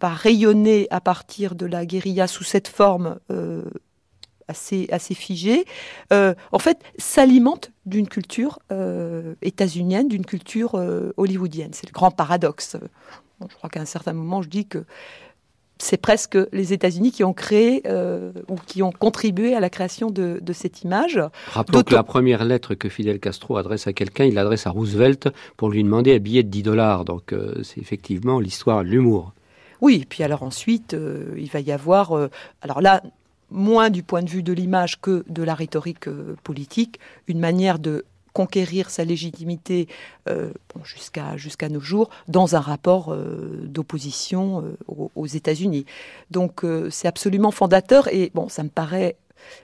[0.00, 3.18] va rayonner à partir de la guérilla sous cette forme
[4.48, 5.64] assez, assez figée,
[6.10, 8.58] en fait, s'alimente d'une culture
[9.42, 10.74] états-unienne, d'une culture
[11.16, 11.72] hollywoodienne.
[11.72, 12.76] C'est le grand paradoxe.
[13.40, 14.84] je crois qu'à un certain moment, je dis que
[15.82, 20.10] c'est presque les États-Unis qui ont créé euh, ou qui ont contribué à la création
[20.10, 21.20] de, cette image.
[21.46, 25.28] Rappelons que la première lettre que Fidel Castro adresse à quelqu'un, il l'adresse à Roosevelt
[25.56, 27.04] pour lui demander un billet de 10 dollars.
[27.04, 29.32] Donc euh, c'est effectivement l'histoire de l'humour.
[29.80, 32.12] Oui, puis alors ensuite, euh, il va y avoir,
[32.62, 33.02] alors là,
[33.50, 36.08] moins du point de vue de l'image que de la rhétorique
[36.42, 39.88] politique, une manière de conquérir sa légitimité
[40.28, 40.52] euh,
[40.84, 45.86] jusqu'à nos jours dans un rapport euh, d'opposition euh, aux, États-Unis.
[46.30, 49.16] Donc c'est absolument fondateur et bon, ça me paraît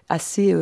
[0.09, 0.55] assez,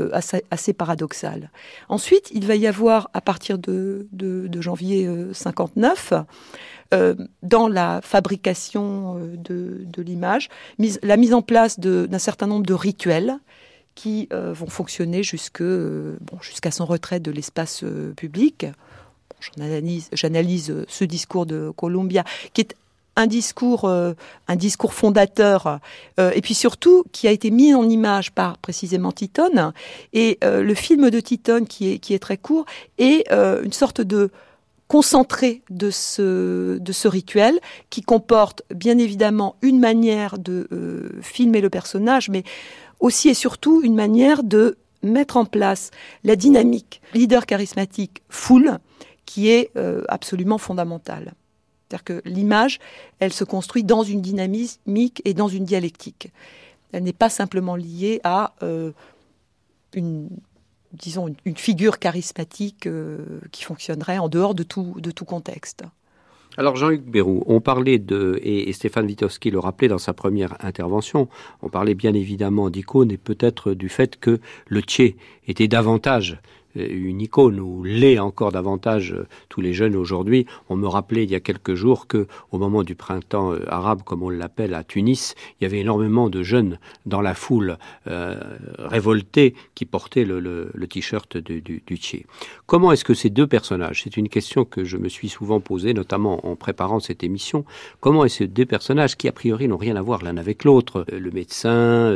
[0.50, 1.50] assez, paradoxal.
[1.88, 6.12] Ensuite, il va y avoir à partir de, de, janvier 59
[7.42, 10.48] dans la fabrication de, de l'image,
[11.02, 13.38] la mise en place d'un certain nombre de rituels
[13.94, 18.66] qui euh, vont fonctionner jusque, euh, bon, jusqu'à son retrait de l'espace euh, public.
[20.12, 22.24] J'analyse ce discours de Columbia,
[22.54, 22.74] qui est
[23.16, 25.80] un discours, un discours fondateur,
[26.18, 29.72] et puis surtout qui a été mis en image par précisément Titon.
[30.12, 32.66] Et le film de Titon, qui est, qui est très court,
[32.98, 34.30] est une sorte de
[34.88, 40.68] concentré de ce, de ce rituel qui comporte bien évidemment une manière de
[41.22, 42.42] filmer le personnage, mais
[43.00, 45.90] aussi et surtout une manière de mettre en place
[46.24, 48.78] la dynamique leader charismatique full
[49.26, 51.34] qui est euh, absolument fondamentale.
[51.94, 52.80] C'est-à-dire que l'image,
[53.20, 56.32] elle se construit dans une dynamique et dans une dialectique.
[56.92, 58.90] Elle n'est pas simplement liée à euh,
[59.94, 60.28] une,
[60.92, 65.84] disons, une, figure charismatique euh, qui fonctionnerait en dehors de tout, de tout contexte.
[66.56, 71.28] Alors Jean-Luc Bérou, on parlait de, et, Stéphane Witowski le rappelait dans sa première intervention,
[71.62, 76.40] on parlait bien évidemment d'icône et peut-être du fait que le Tché était davantage
[76.74, 80.46] une icône ou l'est encore davantage euh, tous les jeunes aujourd'hui.
[80.68, 84.02] On me rappelait il y a quelques jours que au moment du printemps euh, arabe,
[84.04, 87.78] comme on l'appelle à Tunis, il y avait énormément de jeunes dans la foule
[88.78, 92.26] révoltés qui portaient le, t-shirt du, du, Tché.
[92.66, 95.94] Comment est-ce que ces deux personnages, c'est une question que je me suis souvent posée,
[95.94, 97.64] notamment en préparant cette émission,
[98.00, 100.64] comment est-ce que ces deux personnages qui a priori n'ont rien à voir l'un avec
[100.64, 102.14] l'autre, le médecin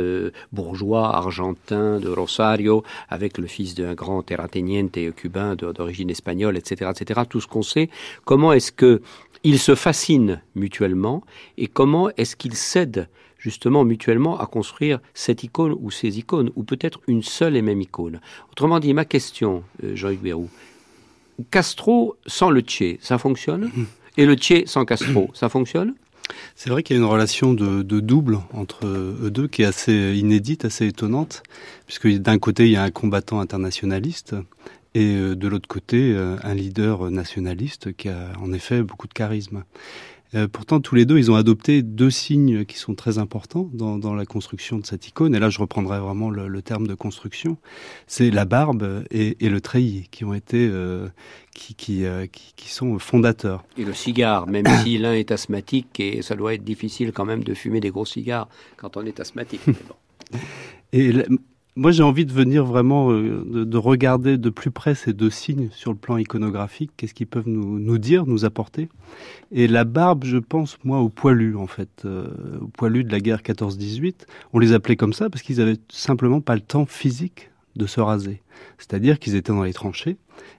[0.51, 6.91] bourgeois argentin de Rosario avec le fils d'un grand terrain et cubain d'origine espagnole, etc.,
[6.91, 7.21] etc.
[7.29, 7.89] Tout ce qu'on sait.
[8.25, 9.01] Comment est-ce que
[9.43, 11.23] ils se fascinent mutuellement
[11.57, 13.07] et comment est-ce qu'ils cèdent
[13.37, 17.81] justement mutuellement à construire cette icône ou ces icônes, ou peut-être une seule et même
[17.81, 18.19] icône.
[18.51, 20.49] Autrement dit, ma question, euh, Jean-Luc Bérou,
[21.49, 23.71] Castro sans le Tché, ça fonctionne?
[24.17, 25.95] Et le Tché sans Castro, ça fonctionne?
[26.55, 30.15] C'est vrai qu'il y a une relation de, double entre eux deux qui est assez
[30.15, 31.43] inédite, assez étonnante,
[31.85, 34.35] puisque d'un côté il y a un combattant internationaliste
[34.95, 39.13] et euh, de l'autre côté euh, un leader nationaliste qui a en effet beaucoup de
[39.13, 39.63] charisme.
[40.35, 43.97] Euh, pourtant, tous les deux, ils ont adopté deux signes qui sont très importants dans,
[43.97, 45.33] dans la construction de cette icône.
[45.33, 47.57] Et là, je reprendrai vraiment le, le terme de construction.
[48.05, 51.07] C'est la barbe et, et, le treillis qui ont été, euh,
[51.55, 53.63] qui, qui, euh, qui, qui, sont fondateurs.
[53.77, 57.43] Et le cigare, même si l'un est asthmatique, et ça doit être difficile quand même
[57.43, 59.61] de fumer des gros cigares quand on est asthmatique.
[60.93, 61.13] Et
[61.79, 65.69] moi, j'ai envie de venir vraiment, euh, de, regarder de plus près ces deux signes
[65.71, 66.91] sur le plan iconographique.
[66.97, 68.89] Qu'est-ce qu'ils peuvent nous, nous, dire, nous apporter?
[69.53, 72.27] Et la barbe, je pense, moi, aux poilus, en fait, euh,
[72.59, 74.25] aux poilus de la guerre 14-18.
[74.51, 78.01] On les appelait comme ça parce qu'ils avaient simplement pas le temps physique de se
[78.01, 78.41] raser.
[78.77, 80.17] C'est-à-dire qu'ils étaient dans les tranchées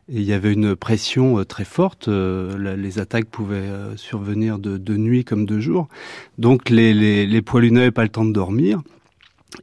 [0.09, 2.09] et il y avait une pression euh, très forte.
[2.09, 5.89] les attaques pouvaient survenir de, de, nuit comme de jour.
[6.39, 8.81] Donc les, les, les poilus n'avaient pas le temps de dormir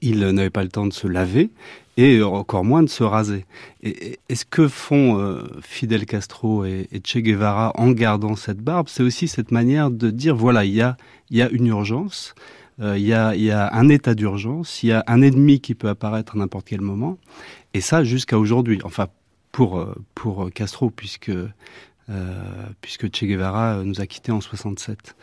[0.01, 1.49] il n'avait pas le temps de se laver
[1.97, 3.45] et encore moins de se raser.
[3.81, 9.03] Et, ce que font euh, Fidel Castro et, Che Guevara en gardant cette barbe, c'est
[9.03, 10.97] aussi cette manière de dire voilà, il y a,
[11.51, 12.35] une urgence,
[12.81, 15.59] euh, il, y a, il y a un état d'urgence, il y a un ennemi
[15.59, 17.17] qui peut apparaître à n'importe quel moment,
[17.73, 18.79] et ça jusqu'à aujourd'hui.
[18.83, 19.07] Enfin,
[19.57, 21.49] pour, euh, pour Castro, puisque euh,
[22.81, 25.15] puisque Che Guevara nous a quittés en 67.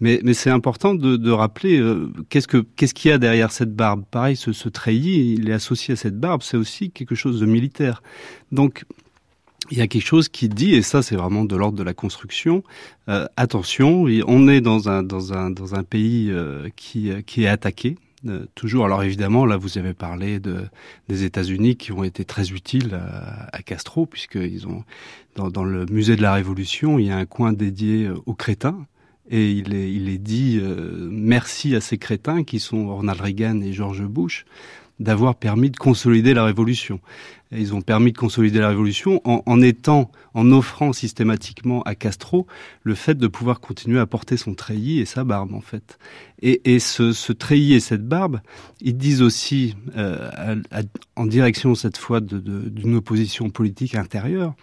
[0.00, 3.52] Mais, mais c'est important de, de rappeler euh, qu'est-ce que qu'est-ce qu'il y a derrière
[3.52, 4.04] cette barbe?
[4.10, 7.46] Pareil, ce, ce treillis, il est associé à cette barbe, c'est aussi quelque chose de
[7.46, 8.02] militaire.
[8.50, 8.84] Donc
[9.70, 11.94] il y a quelque chose qui dit, et ça c'est vraiment de l'ordre de la
[11.94, 12.64] construction,
[13.08, 16.32] euh, attention, on est dans un, dans un, dans un pays
[16.74, 18.84] qui, qui est attaqué, euh, toujours.
[18.84, 20.64] Alors évidemment, là, vous avez parlé de,
[21.08, 24.84] des États-Unis qui ont été très utiles à, à Castro, puisqu'ils ont
[25.34, 28.86] dans, le musée de la Révolution, il y a un coin dédié aux crétins.
[29.30, 33.60] et il est, il est dit euh, merci à ces crétins qui sont Ronald Reagan
[33.60, 34.44] et George Bush
[35.00, 37.00] d'avoir permis de consolider la révolution.
[37.52, 42.46] Ils ont permis de consolider la révolution en, en, étant, en offrant systématiquement à Castro
[42.82, 45.98] le fait de pouvoir continuer à porter son treillis et sa barbe en fait.
[46.40, 48.40] Et, et ce, ce, treillis et cette barbe,
[48.80, 50.56] ils disent aussi, euh,
[51.16, 54.54] en direction cette fois d'une opposition politique intérieure,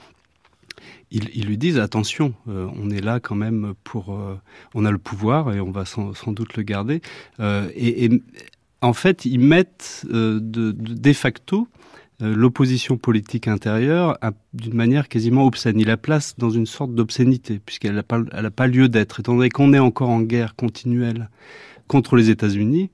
[1.11, 4.39] ils, ils, lui disent attention, euh, on est là quand même pour, euh,
[4.73, 7.01] on a le pouvoir et on va sans, sans doute le garder.
[7.39, 8.21] Euh, et, et,
[8.81, 11.67] en fait, ils mettent euh, de, de, de facto
[12.21, 14.17] l'opposition politique intérieure
[14.53, 15.79] d'une manière quasiment obscène.
[15.79, 18.03] Il la place dans une sorte d'obscénité, puisqu'elle n'a
[18.51, 19.19] pas, lieu d'être.
[19.21, 21.29] Étant donné qu'on est encore en guerre continuelle
[21.87, 22.89] contre les États-Unis,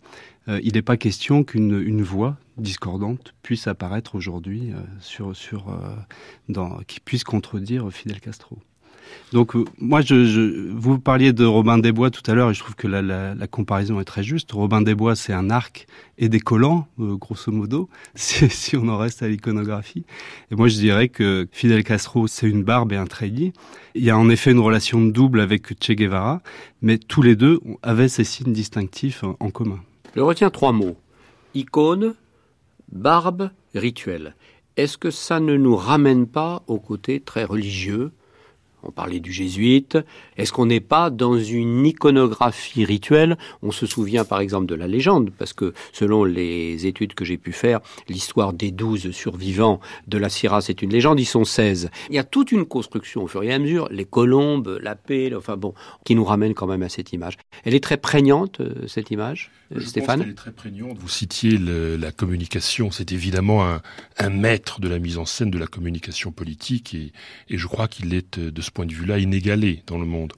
[0.48, 6.84] euh, il n'est pas question qu'une une voix discordante puisse apparaître aujourd'hui euh, sur, euh,
[6.88, 8.60] qui puisse contredire Fidel Castro.
[9.32, 12.60] Donc euh, moi, je, vous parliez de Robin des Bois tout à l'heure et je
[12.60, 14.52] trouve que la, comparaison est très juste.
[14.52, 15.88] Robin des Bois, c'est un arc
[16.18, 20.06] et des collants, euh, grosso modo, si, on en reste à l'iconographie.
[20.52, 23.54] Et moi, je dirais que Fidel Castro, c'est une barbe et un treillis.
[23.96, 26.42] Il y a en effet une relation double avec Che Guevara,
[26.82, 29.80] mais tous les deux avaient ces signes distinctifs en commun.
[30.16, 30.96] Je retiens trois mots
[31.56, 32.16] icône,
[32.92, 34.36] barbe, rituel.
[34.78, 38.12] Est-ce que ça ne nous ramène pas au côté très religieux
[38.86, 39.98] on parlait du jésuite.
[40.38, 43.38] Est-ce qu'on n'est pas dans une iconographie rituelle?
[43.62, 47.38] On se souvient par exemple de la légende, parce que selon les études que j'ai
[47.38, 51.90] pu faire, l'histoire des douze survivants de la Syrah, c'est une légende, ils sont 16.
[52.10, 55.32] Il y a toute une construction au fur et à mesure, les colombes, la paix,
[55.36, 57.38] enfin bon, qui nous ramène quand même à cette image.
[57.64, 60.22] Elle est très prégnante, euh, cette image, je Stéphane?
[60.22, 60.98] Elle est très prégnante.
[61.00, 63.82] Vous citiez le, la communication, c'est évidemment un,
[64.18, 67.12] un, maître de la mise en scène de la communication politique, et,
[67.50, 70.34] et je crois qu'il est de ce point de vue-là inégalé dans le monde.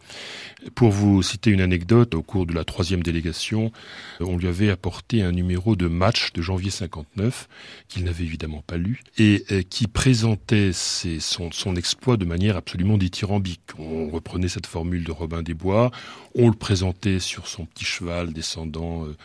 [0.76, 3.72] Pour vous citer une anecdote, au cours de la troisième délégation,
[4.20, 7.50] on lui avait apporté un numéro de match de janvier 59
[7.88, 13.62] qu'il n'avait évidemment pas lu et qui présentait son, exploit de manière absolument dithyrambique.
[13.78, 15.92] On reprenait cette formule de Robin des Bois,
[16.36, 19.16] on le présentait sur son petit cheval descendant euh,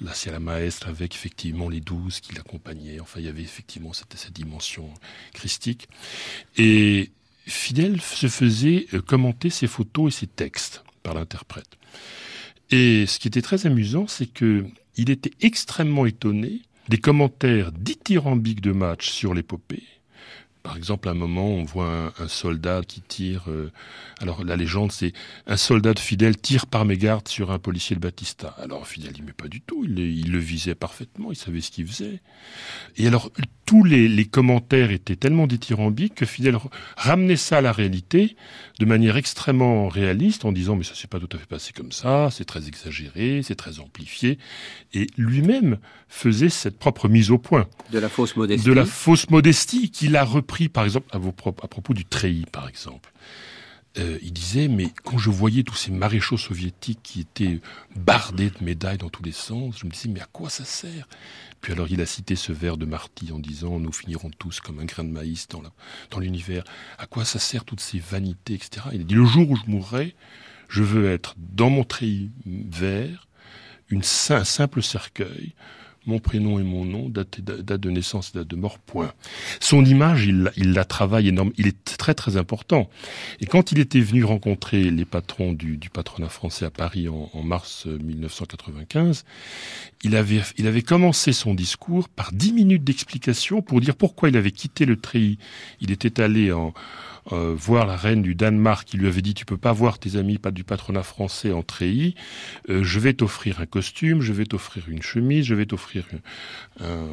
[0.00, 3.00] la Sierra Maestre avec effectivement les douze qui l'accompagnaient.
[3.00, 4.88] Enfin, il y avait effectivement cette, cette dimension
[5.32, 5.88] christique.
[6.56, 7.10] Et
[7.50, 11.78] Fidel se faisait euh, commenter ses photos et ses textes par l'interprète.
[12.70, 14.64] Et ce qui était très amusant, c'est que
[14.96, 19.82] il était extrêmement étonné des commentaires dithyrambiques de match sur l'épopée.
[20.62, 23.44] Par exemple, à un moment, on voit un, soldat qui tire.
[23.48, 23.70] Euh,
[24.20, 25.12] alors, la légende, c'est
[25.46, 28.54] un soldat de Fidel tire par mégarde sur un policier de Batista.
[28.58, 29.84] Alors, Fidel dit mais pas du tout.
[29.84, 31.32] Il, il le visait parfaitement.
[31.32, 32.20] Il savait ce qu'il faisait.
[32.96, 33.30] Et alors,
[33.70, 36.56] tous les, commentaires étaient tellement dithyrambiques que Fidel
[36.96, 38.34] ramenait ça à la réalité
[38.80, 41.92] de manière extrêmement réaliste en disant mais ça s'est pas tout à fait passé comme
[41.92, 44.38] ça, c'est très exagéré, c'est très amplifié
[44.92, 45.78] et lui-même
[46.10, 50.16] faisait cette propre mise au point de la fausse modestie de la fausse modestie qu'il
[50.16, 53.12] a repris par exemple à, vos propres, à propos du treillis par exemple.
[53.98, 57.60] Euh, il disait, mais quand je voyais tous ces maréchaux soviétiques qui étaient
[57.96, 61.08] bardés de médailles dans tous les sens, je me disais, mais à quoi ça sert?
[61.60, 64.78] Puis alors il a cité ce vers de Marty en disant nous finirons tous comme
[64.78, 65.70] un grain de maïs dans, la,
[66.10, 66.62] dans l'univers.
[66.98, 68.86] À quoi ça sert toutes ces vanités, etc.
[68.92, 70.14] Il a dit le jour où je mourrai,
[70.68, 73.26] je veux être dans mon treillis vert,
[73.88, 75.54] une, un simple cercueil,
[76.10, 79.12] mon prénom et mon nom, date, de naissance date de mort, point.
[79.60, 81.54] Son image, il, la travaille énormément.
[81.56, 82.90] Il est très très important.
[83.40, 87.86] Et quand il était venu rencontrer les patrons du, patronat français à Paris en, mars
[87.86, 89.24] 1995,
[90.02, 94.36] il avait, il avait commencé son discours par dix minutes d'explication pour dire pourquoi il
[94.36, 95.38] avait quitté le treillis.
[95.80, 96.74] Il était allé en,
[97.32, 100.16] euh, voir la reine du Danemark qui lui avait dit tu peux pas voir tes
[100.16, 102.14] amis pas du patronat français en treillis.
[102.68, 106.86] Euh, je vais t'offrir un costume je vais t'offrir une chemise je vais t'offrir une,
[106.86, 107.08] un,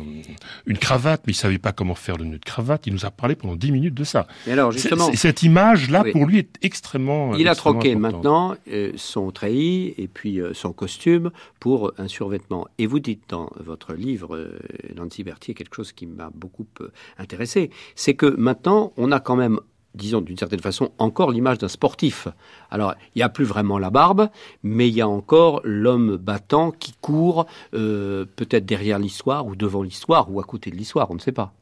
[0.65, 2.87] une, cravate mais il savait pas comment faire le nœud de cravate.
[2.87, 4.27] Il nous a parlé pendant dix minutes de ça.
[4.47, 6.11] Et alors justement cette image là oui.
[6.11, 8.13] pour lui est extrêmement il a troqué importante.
[8.13, 12.67] maintenant euh, son treillis et puis euh, son costume pour un survêtement.
[12.77, 14.57] Et vous dites dans votre livre euh,
[14.95, 17.69] Nancy Berthier quelque chose qui m'a beaucoup euh, intéressé.
[17.95, 19.59] C'est que maintenant on a quand même
[19.97, 22.27] disons d'une certaine façon, encore l'image d'un sportif.
[22.71, 24.29] Alors, il n'y a plus vraiment la barbe,
[24.63, 29.83] mais il y a encore l'homme battant qui court euh, peut-être derrière l'histoire ou devant
[29.83, 31.53] l'histoire ou à côté de l'histoire, on ne sait pas.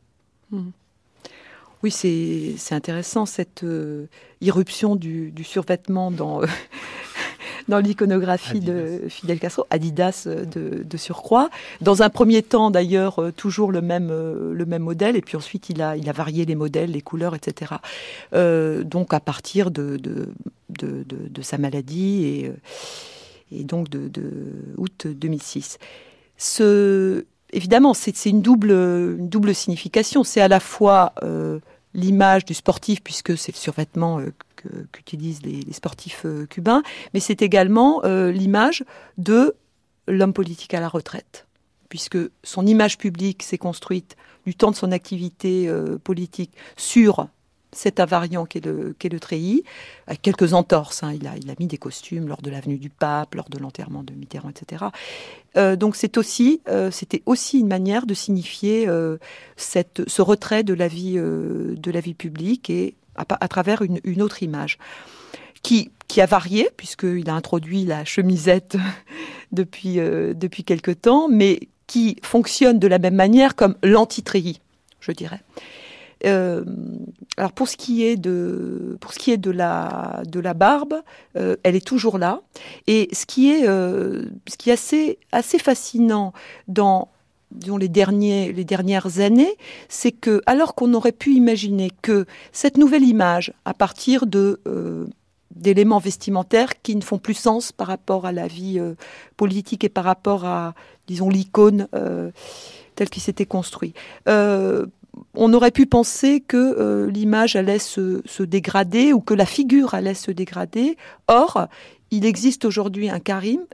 [0.51, 0.69] Mmh.
[1.83, 4.07] Oui, c'est intéressant cette euh,
[4.41, 6.41] irruption du, survêtement dans,
[7.67, 11.49] dans l'iconographie de Fidel Castro, Adidas de, de, surcroît.
[11.81, 15.35] Dans un premier temps, d'ailleurs, euh, toujours le même, euh, le même modèle, et puis
[15.35, 17.73] ensuite, il a, il a varié les modèles, les couleurs, etc.
[18.33, 20.29] Euh, donc, à partir de, de
[20.69, 22.51] de, sa maladie et,
[23.51, 24.09] et donc de,
[24.77, 25.77] août 2006.
[26.37, 30.23] Ce, évidemment, c'est une double, une double signification.
[30.23, 31.13] C'est à la fois
[31.93, 34.19] l'image du sportif, puisque c'est le survêtement
[34.91, 38.83] qu'utilisent les, sportifs cubains, mais c'est également l'image
[39.17, 39.55] de
[40.07, 41.47] l'homme politique à la retraite,
[41.89, 47.27] puisque son image publique s'est construite du temps de son activité euh, politique sur
[47.71, 49.63] cet invariant qu'est le, le treillis,
[50.07, 51.03] avec quelques entorses.
[51.03, 51.11] Hein.
[51.13, 54.01] Il, a, il a mis des costumes lors de l'avenue du Pape, lors de l'enterrement
[54.01, 54.85] de Mitterrand, etc.
[55.57, 58.87] Euh, donc aussi, euh, c'était aussi une manière de signifier
[59.57, 64.43] cette, ce retrait de la vie, de la vie publique et à, travers une, autre
[64.43, 64.77] image
[65.63, 68.77] qui, qui a varié puisqu'il a introduit la chemisette
[69.51, 74.59] depuis, depuis quelque temps, mais qui fonctionne de la même manière comme l'anti-treillis,
[74.99, 75.41] je dirais.
[76.25, 76.63] Euh,
[77.37, 80.95] alors pour ce qui est de pour ce qui est de la de la barbe,
[81.35, 82.41] euh, elle est toujours là.
[82.87, 86.33] Et ce qui est euh, ce qui est assez assez fascinant
[86.67, 87.09] dans
[87.55, 89.57] disons, les derniers les dernières années,
[89.89, 94.59] c'est que alors qu'on aurait pu imaginer que cette nouvelle image à partir de
[95.55, 98.81] d'éléments vestimentaires qui ne font plus sens par rapport à la vie
[99.37, 100.73] politique et par rapport à
[101.07, 102.31] disons, l'icône euh,
[102.95, 103.93] telle qu'il s'était construit.
[104.27, 104.85] Euh,
[105.33, 110.13] on aurait pu penser que euh, l'image allait se, dégrader ou que la figure allait
[110.13, 110.97] se dégrader.
[111.27, 111.67] Or,
[112.11, 113.19] il existe aujourd'hui un,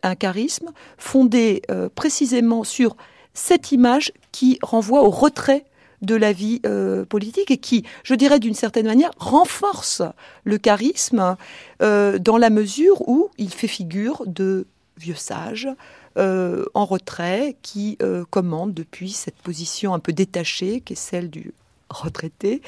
[0.03, 1.61] un, charisme fondé
[1.95, 2.95] précisément sur
[3.33, 5.65] cette image qui renvoie au retrait
[6.01, 6.61] de la vie
[7.09, 10.01] politique et qui, je dirais d'une certaine manière, renforce
[10.43, 11.37] le charisme
[11.79, 14.65] dans la mesure où il fait figure de
[14.97, 15.69] vieux sage,
[16.17, 21.29] euh, en retrait qui euh, commande depuis cette position un peu détachée qui est celle
[21.29, 21.53] du
[21.89, 22.61] retraité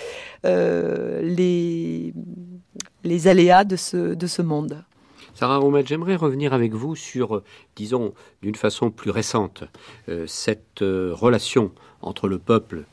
[0.46, 2.14] euh, les,
[3.28, 4.82] aléas de ce monde.
[5.36, 7.42] Sarah Romet, j'aimerais revenir avec vous sur,
[7.76, 9.64] disons, d'une façon plus récente,
[10.28, 12.86] cette relation entre le peuple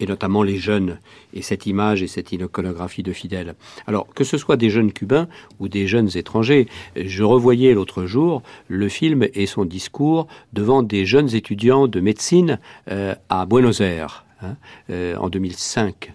[0.00, 0.98] et notamment les jeunes,
[1.32, 3.54] et cette image et cette iconographie de fidèles.
[3.86, 5.28] Alors, que ce soit des jeunes cubains
[5.58, 11.06] ou des jeunes étrangers, je revoyais l'autre jour le film et son discours devant des
[11.06, 12.58] jeunes étudiants de médecine
[12.90, 14.56] euh, à Buenos Aires, hein,
[14.90, 16.12] euh, en 2005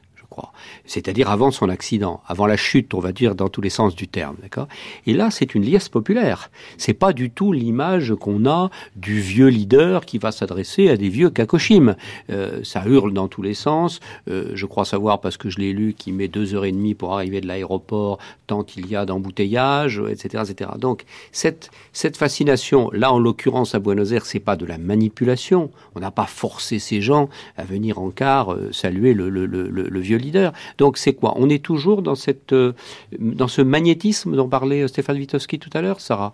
[0.91, 4.09] c'est-à-dire avant son accident, avant la chute, on va dire dans tous les sens du
[4.09, 4.67] terme, d'accord?
[5.07, 6.51] Et là, c'est une liesse populaire.
[6.77, 11.07] C'est pas du tout l'image qu'on a du vieux leader qui va s'adresser à des
[11.07, 11.95] vieux kakoshim.
[12.29, 14.01] Euh, ça hurle dans tous les sens.
[14.29, 16.93] Euh, je crois savoir parce que je l'ai lu qu'il met deux heures et demie
[16.93, 20.71] pour arriver de l'aéroport, tant il y a d'embouteillages, etc., etc.
[20.77, 25.71] Donc cette fascination, là en l'occurrence à Buenos Aires, c'est pas de la manipulation.
[25.95, 30.51] On n'a pas forcé ces gens à venir en car euh, saluer le vieux leader.
[30.81, 31.35] Donc c'est quoi?
[31.37, 32.73] On est toujours dans, cette, euh,
[33.19, 36.33] dans ce magnétisme dont parlait Stéphane Witowski tout à l'heure, Sarah?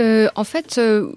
[0.00, 1.12] Euh, en fait, euh,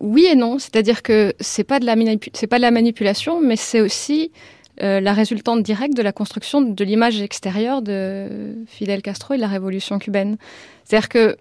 [0.00, 0.58] oui et non.
[0.58, 4.32] C'est-à-dire que c'est pas de la pas de la manipulation, mais c'est aussi
[4.78, 9.48] la résultante directe de la construction de l'image extérieure de Fidel Castro et de la
[9.48, 10.38] révolution cubaine.
[10.84, 11.36] C'est-à-dire que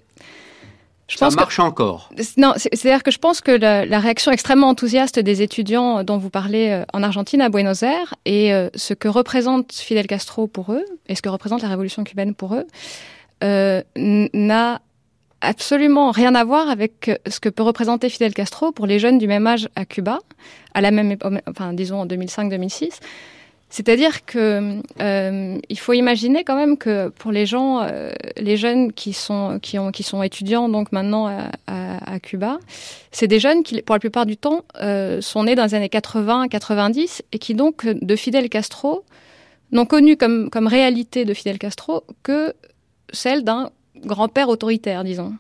[1.10, 2.10] je ça marche encore.
[2.38, 6.70] Non, c'est-à-dire que je pense que la, réaction extrêmement enthousiaste des étudiants dont vous parlez
[6.70, 10.86] euh, en Argentine, à Buenos Aires, et euh, ce que représente Fidel Castro pour eux,
[11.08, 12.66] et ce que représente la révolution cubaine pour eux,
[13.44, 14.82] euh, n'a
[15.42, 19.28] absolument rien à voir avec ce que peut représenter Fidel Castro pour les jeunes du
[19.28, 20.20] même âge à Cuba,
[20.76, 21.18] à la même,
[21.48, 23.00] enfin disons en 2005-2006.
[23.70, 29.14] C'est-à-dire que euh, faut imaginer quand même que pour les gens, euh, les jeunes qui
[29.14, 32.58] sont qui ont qui sont étudiants donc maintenant à, à, Cuba,
[33.12, 35.88] c'est des jeunes qui pour la plupart du temps euh, sont nés dans les années
[35.88, 39.06] 80-90 et qui donc de Fidel Castro
[39.72, 42.56] n'ont connu comme comme réalité de Fidel Castro que
[43.14, 45.34] celle d'un grand-père autoritaire, disons.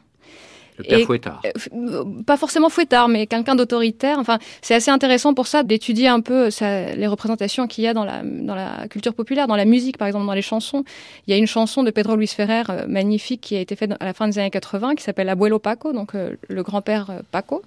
[0.79, 1.41] Le père fouettard.
[1.45, 4.17] Euh, pas forcément fouettard, mais quelqu'un d'autoritaire.
[4.17, 7.93] Enfin, c'est assez intéressant pour ça d'étudier un peu ça, les représentations qu'il y a
[7.93, 10.85] dans la, dans la culture populaire, dans la musique, par exemple, dans les chansons.
[11.27, 13.91] Il y a une chanson de Pedro Luis Ferrer euh, magnifique qui a été faite
[13.99, 17.61] à la fin des années 80 qui s'appelle Abuelo Paco, donc euh, le grand-père Paco,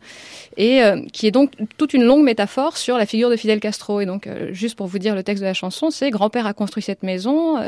[0.56, 0.80] et
[1.12, 4.00] qui est donc toute une longue métaphore sur la figure de Fidel Castro.
[4.00, 6.82] Et donc, juste pour vous dire le texte de la chanson, c'est grand-père a construit
[6.82, 7.58] cette maison,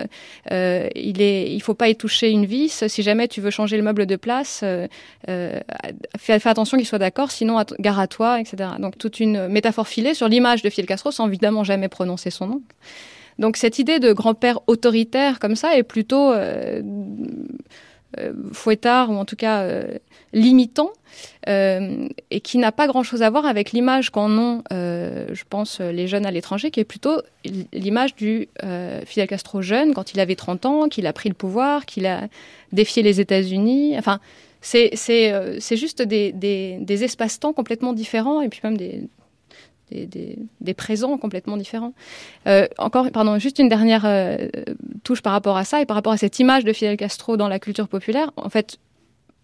[0.51, 2.85] il est, il faut pas y toucher une vis.
[2.89, 4.65] Si jamais tu veux changer le meuble de place,
[5.35, 5.61] euh,
[6.19, 8.71] fais, attention qu'il soit d'accord, sinon gare à toi, etc.
[8.79, 12.47] Donc toute une métaphore filée sur l'image de Fidel Castro sans évidemment jamais prononcer son
[12.47, 12.63] nom.
[13.39, 16.83] Donc cette idée de grand-père autoritaire comme ça est plutôt euh,
[18.53, 19.69] fouettard ou en tout cas
[20.33, 20.93] limitant
[21.47, 26.25] et qui n'a pas grand-chose à voir avec l'image qu'en ont, je pense, les jeunes
[26.25, 27.21] à l'étranger, qui est plutôt
[27.73, 28.49] l'image du
[29.05, 32.29] Fidel Castro jeune quand il avait 30 ans, qu'il a pris le pouvoir, qu'il a
[32.73, 33.97] défié les États-Unis.
[33.99, 34.21] Enfin,
[34.65, 41.93] c'est juste des, espaces-temps complètement différents et puis même des, présents complètement différents.
[42.47, 44.49] Euh, encore, pardon, juste une dernière euh,
[45.05, 47.49] touche par rapport à ça et par rapport à cette image de Fidel Castro dans
[47.49, 48.33] la culture populaire.
[48.37, 48.79] En fait,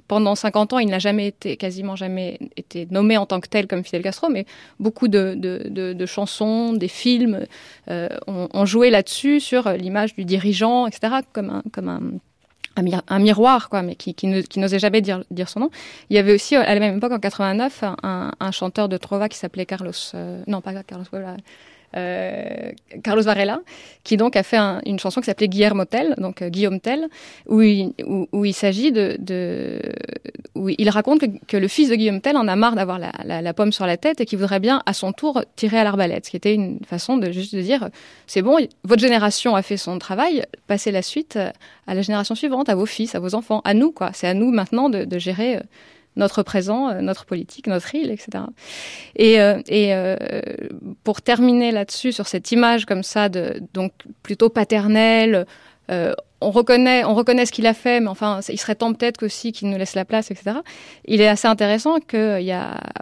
[0.09, 3.68] pendant 50 ans, il n'a jamais été, quasiment jamais été nommé en tant que tel
[3.68, 4.45] comme Fidel Castro, mais
[4.81, 7.47] beaucoup de, chansons, des films
[7.89, 12.01] euh, ont, joué là-dessus sur l'image du dirigeant, etc., comme un, comme un
[12.77, 15.71] un, miroir, quoi, mais qui, qui, n'osait jamais dire, dire son nom.
[16.09, 19.29] Il y avait aussi, à la même époque, en 89, un, un chanteur de trova
[19.29, 21.37] qui s'appelait Carlos, euh, non pas Carlos, voilà,
[21.97, 22.70] euh,
[23.03, 23.61] Carlos Varela,
[24.05, 27.09] qui donc a fait une chanson qui s'appelait Guillermo Tell, donc euh, Guillaume Tell,
[27.47, 29.80] où il, s'agit de,
[30.55, 33.72] où il raconte que, le fils de Guillaume Tell en a marre d'avoir la, pomme
[33.72, 36.36] sur la tête et qu'il voudrait bien à son tour tirer à l'arbalète, ce qui
[36.36, 37.88] était une façon de juste de dire
[38.26, 41.38] c'est bon, votre génération a fait son travail, passez la suite
[41.86, 44.11] à la génération suivante, à vos fils, à vos enfants, à nous quoi.
[44.14, 45.59] C'est à nous maintenant de, de gérer
[46.17, 48.45] notre présent, euh, notre politique, notre île, etc.
[49.17, 50.17] Et, euh, euh,
[51.05, 53.93] pour terminer là-dessus, sur cette image comme ça, donc
[54.23, 55.47] plutôt paternelle,
[56.43, 59.51] on reconnaît, on reconnaît ce qu'il a fait, mais enfin, il serait temps peut-être aussi
[59.51, 60.59] qu'il nous laisse la place, etc.
[61.05, 62.57] Il est assez intéressant qu'il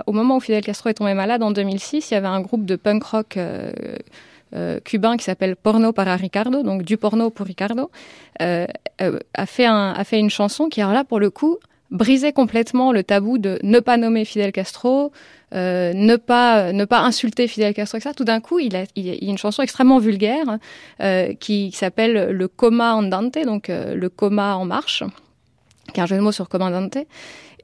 [0.09, 2.77] moment où Fidel Castro est tombé malade en 2006, il y avait un groupe de
[2.77, 3.39] punk rock
[4.85, 7.91] cubain qui s'appelle Porno para Ricardo, donc du porno pour Ricardo,
[8.41, 11.59] a fait a fait une chanson qui, alors là, pour le coup,
[11.91, 15.13] briser complètement le tabou de ne pas nommer Fidel Castro,
[15.55, 18.15] euh, ne pas ne pas insulter Fidel Castro, etc.
[18.17, 20.59] Tout d'un coup, il a, il a une chanson extrêmement vulgaire
[21.01, 25.03] euh, qui, s'appelle le coma andante, donc euh, le coma en marche,
[25.93, 26.99] qui est un jeu de mots sur commandante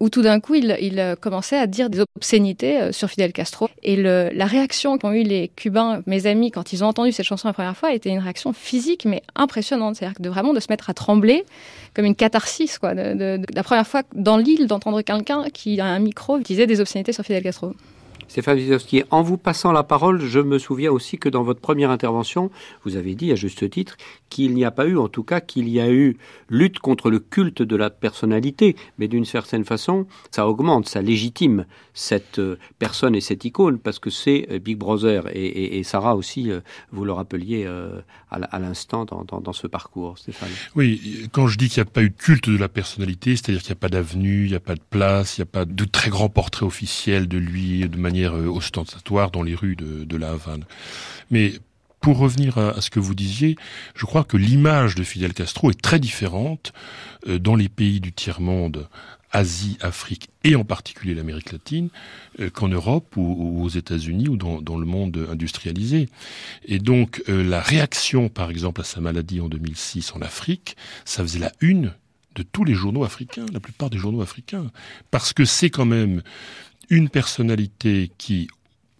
[0.01, 3.69] où tout d'un coup, il, il, commençait à dire des obscénités euh, sur Fidel Castro.
[3.83, 7.49] Et la réaction qu'ont eu les Cubains, mes amis, quand ils ont entendu cette chanson
[7.49, 9.97] la première fois, était une réaction physique, mais impressionnante.
[9.97, 11.45] C'est-à-dire de vraiment de se mettre à trembler,
[11.95, 12.95] comme une catharsis, quoi.
[12.95, 17.25] La première fois dans l'île d'entendre quelqu'un qui a un micro disait des obscénités sur
[17.25, 17.75] Fidel Castro.
[18.29, 21.91] Stéphane Wizowski, en vous passant la parole, je me souviens aussi que dans votre première
[21.91, 22.51] intervention,
[22.85, 23.97] vous avez dit à juste titre
[24.31, 26.17] qu'il n'y a pas eu, en tout cas, qu'il y a eu
[26.49, 31.67] lutte contre le culte de la personnalité, mais d'une certaine façon, ça augmente, ça légitime
[31.93, 36.51] cette euh, personne et cette icône, parce que c'est euh, Big Brother, et, Sarah aussi,
[36.51, 36.61] euh,
[36.93, 37.67] vous le rappeliez
[38.31, 40.49] à l'instant dans, ce parcours, Stéphane.
[40.75, 43.63] Oui, quand je dis qu'il n'y a pas eu de culte de la personnalité, c'est-à-dire
[43.63, 45.65] qu'il n'y a pas d'avenue, il n'y a pas de place, il n'y a pas
[45.65, 50.31] de très grand portrait officiel de lui de manière ostentatoire dans les rues de, la
[50.31, 50.65] Havane.
[51.31, 51.55] Mais
[52.01, 53.57] pour revenir à, ce que vous disiez,
[53.95, 56.73] je crois que l'image de Fidel Castro est très différente
[57.27, 58.89] euh, dans les pays du tiers-monde,
[59.33, 61.89] Asie, Afrique et en particulier l'Amérique latine,
[62.41, 66.09] euh, qu'en Europe ou, aux États-Unis ou dans, dans, le monde industrialisé.
[66.67, 71.23] Et donc euh, la réaction, par exemple, à sa maladie en 2006 en Afrique, ça
[71.23, 71.95] faisait la une
[72.35, 74.71] de tous les journaux africains, la plupart des journaux africains,
[75.11, 76.23] parce que c'est quand même
[76.91, 78.49] une personnalité qui,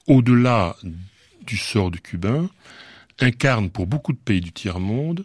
[0.07, 0.77] au-delà
[1.47, 2.49] du sort du cubain,
[3.21, 5.25] incarne pour beaucoup de pays du tiers-monde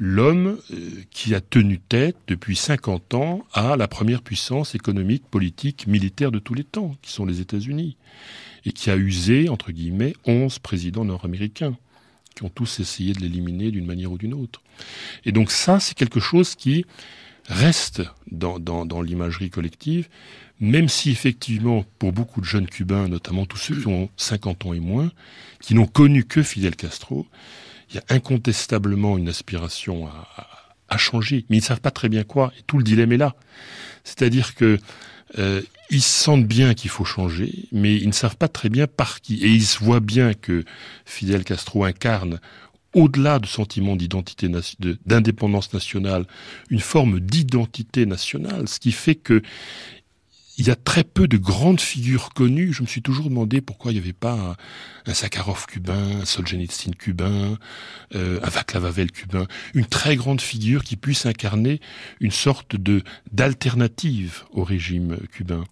[0.00, 5.86] l'homme euh, qui a tenu tête depuis 50 ans à la première puissance économique, politique,
[5.86, 7.96] militaire de tous les temps, qui sont les États-Unis,
[8.64, 11.76] et qui a usé, entre guillemets, 11 présidents nord-américains,
[12.34, 14.62] qui ont tous essayé de l'éliminer d'une manière ou d'une autre.
[15.26, 16.86] Et donc ça, c'est quelque chose qui
[17.46, 20.08] reste dans, dans l'imagerie collective,
[20.60, 24.74] même si effectivement, pour beaucoup de jeunes Cubains, notamment tous ceux qui ont 50 ans
[24.74, 25.10] et moins,
[25.60, 27.26] qui n'ont connu que Fidel Castro,
[27.90, 30.46] il y a incontestablement une aspiration à,
[30.88, 33.16] à, changer, mais ils ne savent pas très bien quoi, et tout le dilemme est
[33.16, 33.34] là.
[34.04, 34.78] C'est-à-dire que
[35.38, 39.20] euh, ils sentent bien qu'il faut changer, mais ils ne savent pas très bien par
[39.20, 39.42] qui.
[39.42, 40.64] Et ils voient bien que
[41.04, 42.40] Fidel Castro incarne
[42.94, 44.50] au-delà du sentiment d'identité,
[45.06, 46.26] d'indépendance nationale,
[46.70, 49.42] une forme d'identité nationale, ce qui fait que
[50.60, 52.74] il y a très peu de grandes figures connues.
[52.74, 54.56] Je me suis toujours demandé pourquoi il n'y avait pas
[55.10, 57.58] un, Sakharov cubain, un Solzhenitsyn cubain,
[58.14, 61.80] euh, un Václav Havel cubain, une très grande figure qui puisse incarner
[62.20, 63.02] une sorte de
[63.32, 65.64] d'alternative au régime cubain.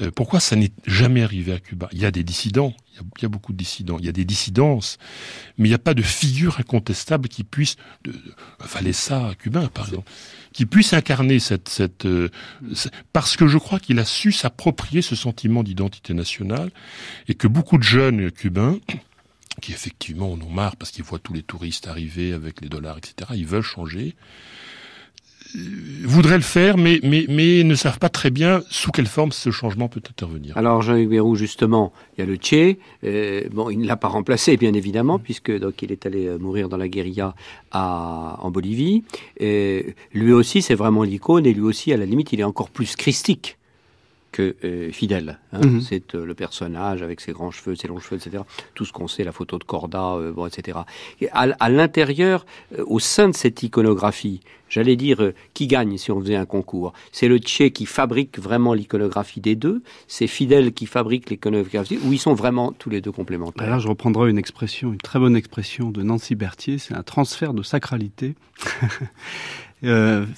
[0.00, 1.88] Euh, pourquoi ça n'est jamais arrivé à Cuba?
[1.92, 4.24] Il y a des dissidents, il y, a, beaucoup de dissidents, il y a des
[4.24, 4.98] dissidences,
[5.58, 10.10] mais il n'y a pas de figure incontestable qui puisse, de, de cubain par exemple,
[10.52, 12.30] qui puisse incarner cette, cette euh,
[13.12, 16.70] parce que je crois qu'il a su s'approprier ce sentiment d'identité nationale
[17.28, 18.73] et que beaucoup de jeunes cubains
[19.60, 22.98] qui effectivement en ont marre parce qu'ils voient tous les touristes arriver avec les dollars,
[22.98, 23.30] etc.
[23.34, 24.14] Ils veulent changer
[26.04, 29.88] voudraient le faire, mais, mais, ne savent pas très bien sous quelle forme ce changement
[29.88, 30.56] peut intervenir.
[30.56, 32.78] Alors Jean-Hugues Bérou, justement, il y a le Tché.
[33.04, 36.38] Euh, bon, il ne l'a pas remplacé, bien évidemment, puisque donc il est allé euh,
[36.38, 37.34] mourir dans la guérilla
[37.72, 39.04] en Bolivie.
[39.38, 42.70] Et lui aussi, c'est vraiment l'icône, et lui aussi, à la limite, il est encore
[42.70, 43.56] plus christique
[44.34, 45.38] que euh, fidèle.
[45.52, 45.60] Hein.
[45.64, 45.80] Mhm.
[45.80, 48.42] C'est euh, le personnage avec ses grands cheveux, ses longs cheveux, etc.
[48.74, 50.80] Tout ce qu'on sait, la photo de Corda, euh, bon, etc.
[51.20, 52.44] Et à, l'intérieur,
[52.84, 56.92] au sein de cette iconographie, j'allais dire qui gagne si on faisait un concours?
[57.12, 62.12] C'est le Tché qui fabrique vraiment l'iconographie des deux, c'est Fidèle qui fabrique l'iconographie, ou
[62.12, 63.68] ils sont vraiment tous les deux complémentaires?
[63.68, 67.54] Alors je reprendrai une expression, une très bonne expression de Nancy Berthier, c'est un transfert
[67.54, 68.34] de sacralité.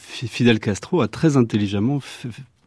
[0.04, 2.00] Fidel Castro a très intelligemment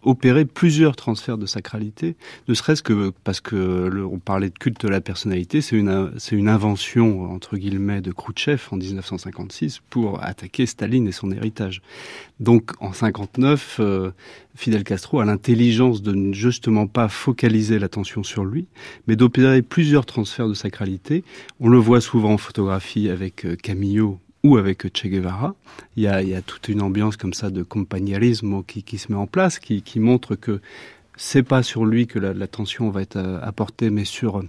[0.01, 2.15] opérer plusieurs transferts de sacralité,
[2.47, 7.31] ne serait-ce que parce que on parlait de culte de la personnalité, c'est une invention
[7.31, 11.81] entre guillemets de Khrouchtchev en 1956 pour attaquer Staline et son héritage.
[12.39, 14.11] Donc en 59, euh,
[14.55, 18.67] Fidel Castro a l'intelligence de ne justement pas focaliser l'attention sur lui,
[19.07, 21.23] mais d'opérer plusieurs transferts de sacralité.
[21.59, 25.55] On le voit souvent en photographie avec euh, Camillo ou avec Che Guevara.
[25.95, 29.59] Il y a, toute une ambiance comme ça de compagnalisme qui, se met en place,
[29.59, 30.61] qui, montre que
[31.17, 34.41] c'est pas sur lui que l'attention va être euh, apportée, mais sur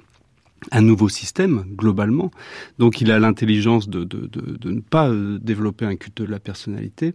[0.70, 2.30] un nouveau système globalement.
[2.78, 7.14] Donc il a l'intelligence de, de, ne pas euh, développer un culte de la personnalité.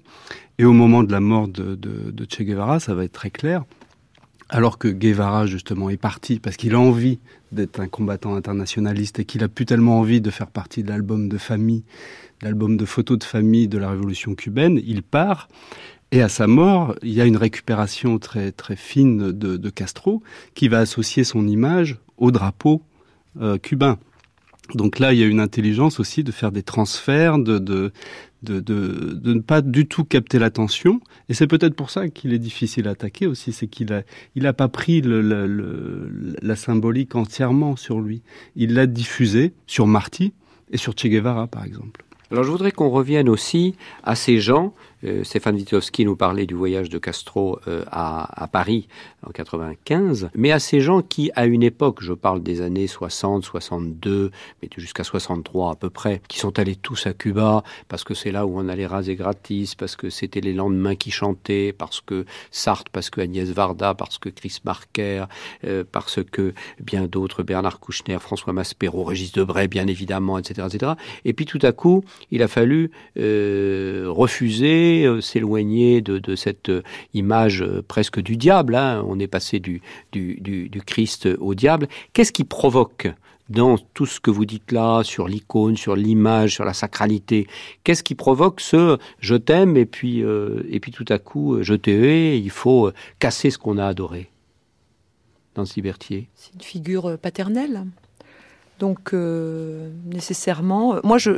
[0.58, 3.64] Et au moment de la mort de Che Guevara, ça va être très clair.
[4.50, 7.20] Alors que Guevara justement est parti parce qu'il a envie
[7.52, 11.30] d'être un combattant internationaliste et qu'il a plus tellement envie de faire partie de l'album
[11.30, 11.84] de famille
[12.42, 15.48] l'album de photos de famille de la révolution cubaine, il part.
[16.12, 20.22] Et à sa mort, il y a une récupération très fine de, Castro
[20.54, 22.82] qui va associer son image au drapeau
[23.42, 23.98] euh, cubain.
[24.74, 27.92] Donc là, il y a une intelligence aussi de faire des transferts, de,
[28.46, 31.02] de, ne pas du tout capter l'attention.
[31.30, 34.04] Et c'est peut-être pour ça qu'il est difficile à attaquer aussi, c'est qu'il a,
[34.36, 38.22] il pas pris la symbolique entièrement sur lui.
[38.56, 40.34] Il l'a diffusé sur Marty
[40.72, 42.06] et sur Che Guevara, par exemple.
[42.32, 44.74] Alors je voudrais qu'on revienne aussi à ces gens
[45.24, 48.88] Stéphane Witowski nous parlait du voyage de Castro euh, à, Paris
[49.26, 53.44] en 95, mais à ces gens qui, à une époque, je parle des années 60,
[53.44, 54.32] 62,
[54.62, 58.32] mais jusqu'à 63 à peu près, qui sont allés tous à Cuba parce que c'est
[58.32, 62.26] là où on allait raser gratis, parce que c'était les lendemains qui chantaient, parce que
[62.52, 65.26] Sartre, parce que Agnès Varda, parce que Chris Marker,
[65.66, 70.94] euh, parce que bien d'autres, Bernard Kouchner, François Maspero, Régis Debray, bien évidemment, etc., etc.
[71.26, 76.84] Et puis tout à coup, il a fallu refuser euh, s'éloigner de, cette euh,
[77.14, 78.76] image euh, presque du diable.
[78.76, 79.04] Hein.
[79.08, 79.82] On est passé du,
[80.86, 81.88] Christ au diable.
[82.14, 83.08] Qu'est-ce qui provoque
[83.50, 87.48] dans tout ce que vous dites là, sur l'icône, sur l'image, sur la sacralité,
[87.84, 91.92] qu'est-ce qui provoque ce je t'aime et puis et puis tout à coup je te
[91.92, 94.32] hais, il faut casser ce qu'on a adoré?
[95.54, 97.86] Dans Berthier C'est une figure paternelle.
[98.80, 101.38] Donc nécessairement, moi je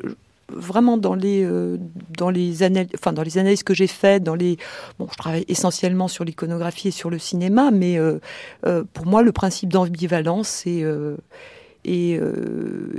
[0.49, 1.77] vraiment dans les euh,
[2.17, 4.57] dans les analyses enfin dans les analyses que j'ai faites dans les
[4.97, 8.19] bon je travaille essentiellement sur l'iconographie et sur le cinéma mais euh,
[8.65, 10.85] euh, pour moi le principe d'ambivalence est,
[11.85, 12.21] est,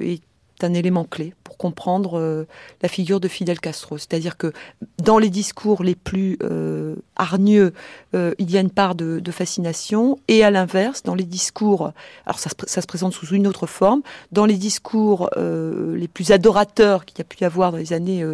[0.00, 0.22] est
[0.64, 2.46] un élément clé pour comprendre euh,
[2.82, 3.98] la figure de Fidel Castro.
[3.98, 4.52] C'est-à-dire que
[4.98, 7.72] dans les discours les plus euh, hargneux,
[8.14, 11.92] euh, il y a une part de, fascination, et à l'inverse, dans les discours,
[12.24, 14.02] alors ça, se présente sous une autre forme,
[14.32, 18.24] dans les discours les plus adorateurs qu'il y a pu y avoir dans les années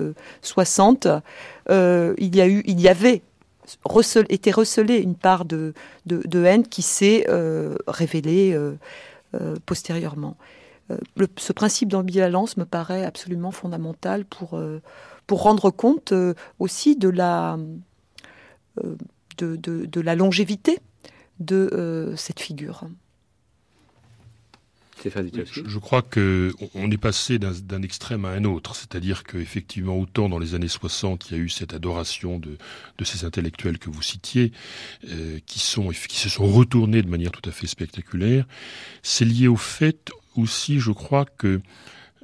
[0.42, 1.08] 60,
[1.68, 3.22] il y a eu, il y avait
[4.28, 5.74] été recelé une part de
[6.32, 7.26] haine qui s'est
[7.88, 8.56] révélée
[9.66, 10.36] postérieurement.
[10.90, 10.98] Euh,
[11.38, 14.82] ce principe d'ambivalence me paraît absolument fondamental pour, euh,
[15.26, 17.58] pour rendre compte euh, aussi de la,
[19.38, 20.78] de, de, la longévité
[21.40, 22.84] de cette figure.
[25.04, 30.38] Je crois que on est passé d'un extrême à un autre, c'est-à-dire qu'effectivement, autant dans
[30.38, 32.56] les années 60, il y a eu cette adoration de,
[32.96, 34.52] de ces intellectuels que vous citiez,
[35.46, 38.46] qui sont qui se sont retournés de manière tout à fait spectaculaire.
[39.02, 41.60] C'est lié au fait aussi, je crois que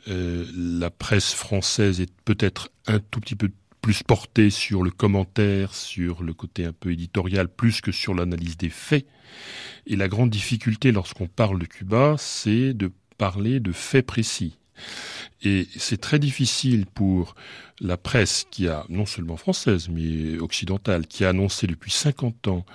[0.08, 3.50] euh, la presse française est peut-être un tout petit peu
[3.80, 8.56] plus portée sur le commentaire, sur le côté un peu éditorial, plus que sur l'analyse
[8.56, 9.06] des faits.
[9.86, 14.58] Et la grande difficulté lorsqu'on parle de Cuba, c'est de parler de faits précis.
[15.42, 17.34] Et c'est très difficile pour
[17.80, 22.66] la presse qui a, non seulement française, mais occidentale, qui a annoncé depuis 50 ans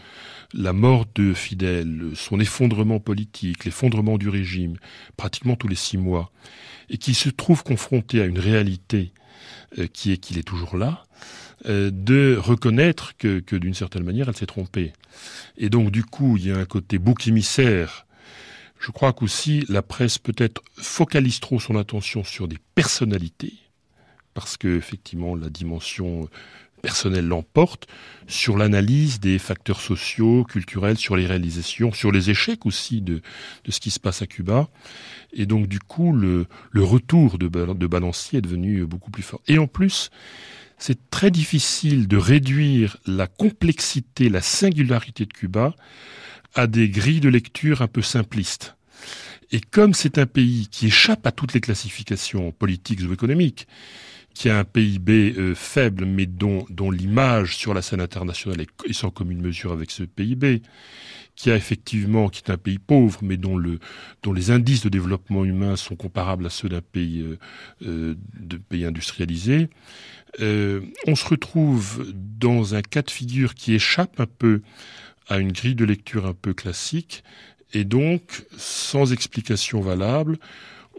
[0.56, 4.78] la mort de Fidel, son effondrement politique, l'effondrement du régime,
[5.18, 6.32] pratiquement tous les six mois,
[6.90, 9.12] et qui se trouve confronté à une réalité
[9.78, 11.04] euh, qui est qu'il est toujours là,
[11.68, 14.94] de reconnaître que, que d'une certaine manière, elle s'est trompée.
[15.58, 18.06] Et donc, du coup, il y a un côté bouc émissaire.
[18.80, 23.54] Je crois qu'aussi la presse peut-être focalise trop son attention sur des personnalités,
[24.34, 26.30] parce que effectivement la dimension
[26.86, 27.88] personnelle l'emporte
[28.28, 33.22] sur l'analyse des facteurs sociaux, culturels, sur les réalisations, sur les échecs aussi de,
[33.64, 34.70] de ce qui se passe à Cuba.
[35.34, 39.42] Et donc du coup, le, le retour de, de Balancier est devenu beaucoup plus fort.
[39.48, 40.12] Et en plus,
[40.78, 45.74] c'est très difficile de réduire la complexité, la singularité de Cuba
[46.54, 48.76] à des grilles de lecture un peu simplistes.
[49.52, 53.68] Et comme c'est un pays qui échappe à toutes les classifications politiques ou économiques,
[54.36, 59.10] qui a un PIB euh, faible, mais dont, l'image sur la scène internationale est, sans
[59.10, 60.62] commune mesure avec ce PIB,
[61.36, 63.80] qui a effectivement, qui est un pays pauvre, mais dont, le,
[64.24, 67.38] dont les indices de développement humain sont comparables à ceux d'un pays, euh,
[67.88, 68.16] euh
[68.70, 69.70] pays industrialisé,
[70.38, 74.62] on se retrouve dans un cas de figure qui échappe un peu
[75.30, 77.24] à une grille de lecture un peu classique,
[77.74, 80.38] et donc, sans explication valable,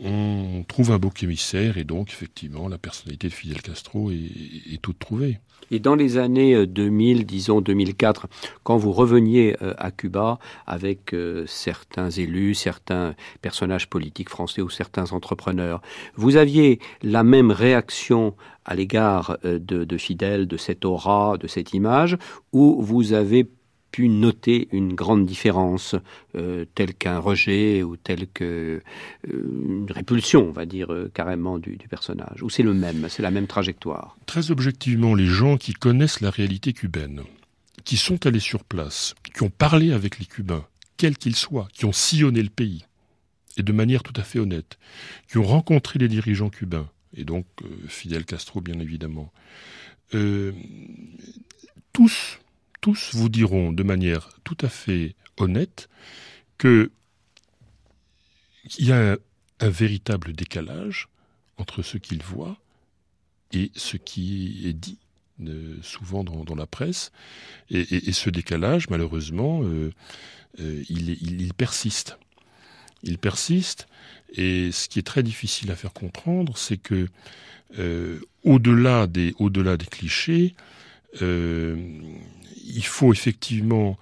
[0.02, 4.98] on trouve un bouc émissaire et donc effectivement la personnalité de Fidel Castro est, toute
[4.98, 5.38] trouvée.
[5.70, 8.28] Et dans les années 2000, euh, disons 2004,
[8.62, 14.68] quand vous reveniez euh, à Cuba avec euh, certains élus, certains personnages politiques français ou
[14.68, 15.80] certains entrepreneurs,
[16.14, 21.72] vous aviez la même réaction à l'égard de, de Fidel, de cette aura, de cette
[21.72, 22.18] image,
[22.52, 23.48] ou vous avez
[23.96, 25.94] pu noter une grande différence,
[26.34, 28.82] euh, telle qu'un rejet ou telle que
[29.26, 32.42] euh, répulsion, on va dire euh, carrément du, du, personnage.
[32.42, 34.14] Ou c'est le même, c'est la même trajectoire.
[34.26, 37.22] Très objectivement, les gens qui connaissent la réalité cubaine,
[37.84, 40.66] qui sont allés sur place, qui ont parlé avec les Cubains,
[40.98, 42.84] quels qu'ils soient, qui ont sillonné le pays,
[43.56, 44.78] et de manière tout à fait honnête,
[45.26, 47.46] qui ont rencontré les dirigeants cubains, et donc
[47.88, 49.32] Fidel Castro bien évidemment,
[51.94, 52.38] tous
[52.86, 55.88] tous vous diront de manière tout à fait honnête
[56.56, 56.92] que
[58.78, 59.16] il y a
[59.58, 61.08] un, véritable décalage
[61.56, 62.58] entre ce qu'ils voient
[63.50, 64.98] et ce qui est dit
[65.44, 67.10] euh, souvent dans, la presse.
[67.70, 69.92] Et, ce décalage, malheureusement, euh,
[70.60, 72.18] euh, il, persiste.
[73.02, 73.88] Il persiste.
[74.32, 77.08] Et ce qui est très difficile à faire comprendre, c'est que
[78.44, 79.34] au-delà des,
[79.90, 80.54] clichés,
[82.66, 83.98] il faut effectivement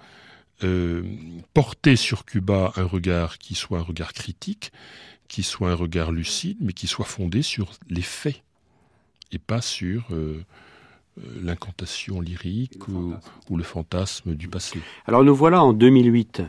[0.63, 1.03] euh,
[1.53, 4.71] porter sur Cuba un regard qui soit un regard critique,
[5.27, 8.41] qui soit un regard lucide, mais qui soit fondé sur les faits
[9.31, 10.43] et pas sur euh,
[11.41, 13.13] l'incantation lyrique ou,
[13.49, 14.79] ou, le fantasme du passé.
[15.05, 16.41] Alors nous voilà en 2008.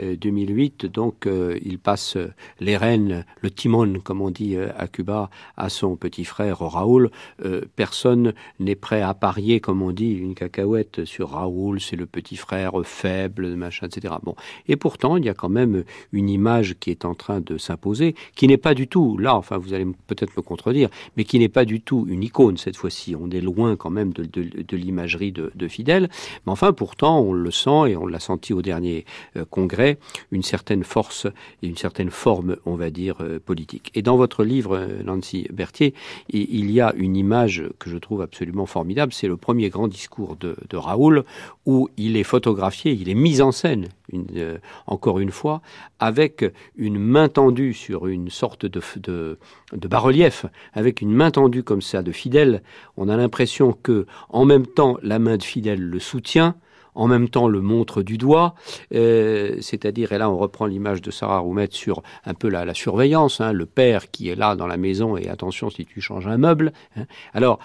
[0.00, 2.16] 2008, donc euh, il passe
[2.60, 7.10] les rênes, le timon, comme on dit euh, à Cuba, à son petit frère Raoul.
[7.44, 12.06] Euh, personne n'est prêt à parier, comme on dit, une cacahuète sur Raoul, c'est le
[12.06, 14.14] petit frère faible, machin, etc.
[14.22, 14.34] Bon,
[14.66, 18.14] et pourtant il y a quand même une image qui est en train de s'imposer,
[18.34, 19.36] qui n'est pas du tout là.
[19.36, 22.76] Enfin, vous allez peut-être me contredire, mais qui n'est pas du tout une icône cette
[22.76, 23.14] fois-ci.
[23.14, 26.08] On est loin quand même de, l'imagerie de, de Fidèle,
[26.46, 29.04] mais enfin pourtant on le sent et on l'a senti au dernier
[29.36, 29.98] euh, congrès
[30.30, 31.26] une certaine force
[31.62, 33.90] et une certaine forme, on va dire, euh, politique.
[33.94, 35.94] Et dans votre livre, euh, Nancy Berthier,
[36.30, 39.12] il y a une image que je trouve absolument formidable.
[39.12, 41.24] C'est le premier grand discours de, Raoul
[41.66, 43.88] où il est photographié, il est mis en scène,
[44.36, 45.62] euh, encore une fois,
[45.98, 46.44] avec
[46.76, 49.38] une main tendue sur une sorte de, de,
[49.72, 52.62] de bas-relief, avec une main tendue comme ça de Fidèle.
[52.96, 56.56] On a l'impression que, en même temps, la main de Fidèle le soutient,
[56.94, 58.54] en même temps le montre du doigt,
[58.94, 62.74] euh, c'est-à-dire, et là on reprend l'image de Sarah Roumet sur un peu la, la
[62.74, 66.26] surveillance, hein, le père qui est là dans la maison et attention si tu changes
[66.26, 66.72] un meuble.
[66.96, 67.06] Hein.
[67.32, 67.58] Alors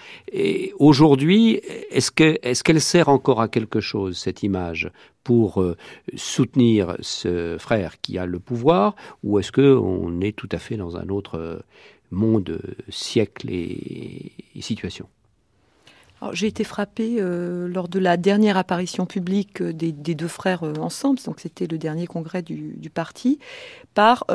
[0.79, 1.61] aujourd'hui,
[1.91, 4.89] est-ce que est-ce qu'elle sert encore à quelque chose cette image
[5.23, 5.75] pour euh,
[6.15, 10.77] soutenir ce frère qui a le pouvoir, ou est-ce que on est tout à fait
[10.77, 11.61] dans un autre
[12.11, 15.07] monde, siècle et situation?
[16.31, 20.73] J'ai été frappée euh, lors de la dernière apparition publique euh, des, deux frères euh,
[20.79, 23.39] ensemble, donc c'était le dernier congrès du, parti,
[23.93, 24.25] par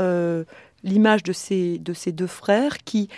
[0.84, 3.08] l'image de ces deux frères qui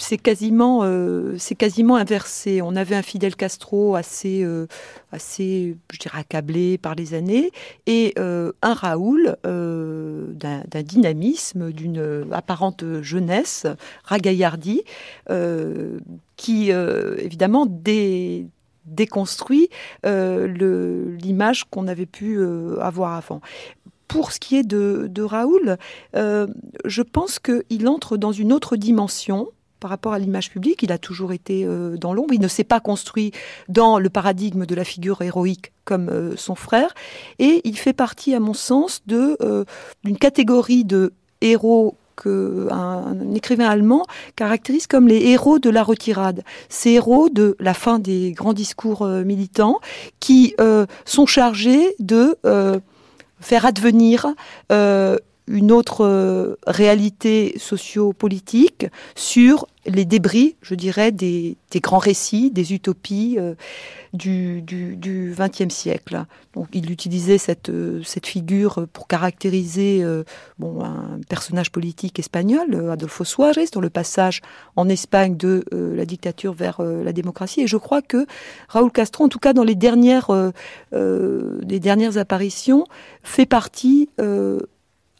[0.00, 2.62] c'est quasiment, euh, quasiment inversé.
[2.62, 4.66] On avait un Fidel Castro assez, euh,
[5.12, 7.50] assez, je dirais, accablé par les années,
[7.86, 13.66] et euh, un Raoul d'un dynamisme, d'une apparente jeunesse,
[14.04, 14.82] ragaillardi,
[15.28, 15.98] euh,
[16.36, 18.46] qui évidemment dé,
[18.86, 19.68] déconstruit
[20.04, 22.42] l'image qu'on avait pu
[22.80, 23.40] avoir avant
[24.08, 25.76] pour ce qui est de, Raoul,
[26.14, 29.48] je pense qu'il entre dans une autre dimension
[29.80, 30.82] par rapport à l'image publique.
[30.82, 31.66] Il a toujours été
[31.98, 32.34] dans l'ombre.
[32.34, 33.32] Il ne s'est pas construit
[33.68, 36.94] dans le paradigme de la figure héroïque comme son frère.
[37.38, 39.36] Et il fait partie, à mon sens, de
[40.04, 44.04] d'une catégorie de héros qu'un écrivain allemand
[44.36, 46.42] caractérise comme les héros de la retirade.
[46.68, 49.80] Ces héros de la fin des grands discours euh, militants
[50.18, 52.78] qui euh, sont chargés de euh,
[53.40, 54.26] faire advenir
[55.50, 63.38] une autre réalité socio-politique sur les débris, je dirais, des, grands récits, des utopies
[64.12, 66.24] du, du, XXe siècle.
[66.54, 70.24] Donc, il utilisait cette, euh, cette figure pour caractériser euh,
[70.58, 74.40] bon, un personnage politique espagnol, euh, Adolfo Suárez, dans le passage
[74.74, 77.62] en Espagne de la dictature vers la démocratie.
[77.62, 78.26] Et je crois que
[78.68, 80.30] Raúl Castro, en tout cas dans les dernières,
[80.92, 82.86] les dernières apparitions,
[83.22, 84.08] fait partie,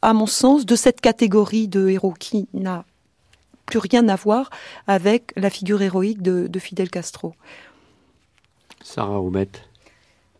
[0.03, 2.85] à mon sens, de cette catégorie de héros qui n'a
[3.67, 4.51] plus rien à voir
[4.87, 7.35] avec la figure héroïque de, de Fidel Castro.
[8.83, 9.63] Sarah Roubette.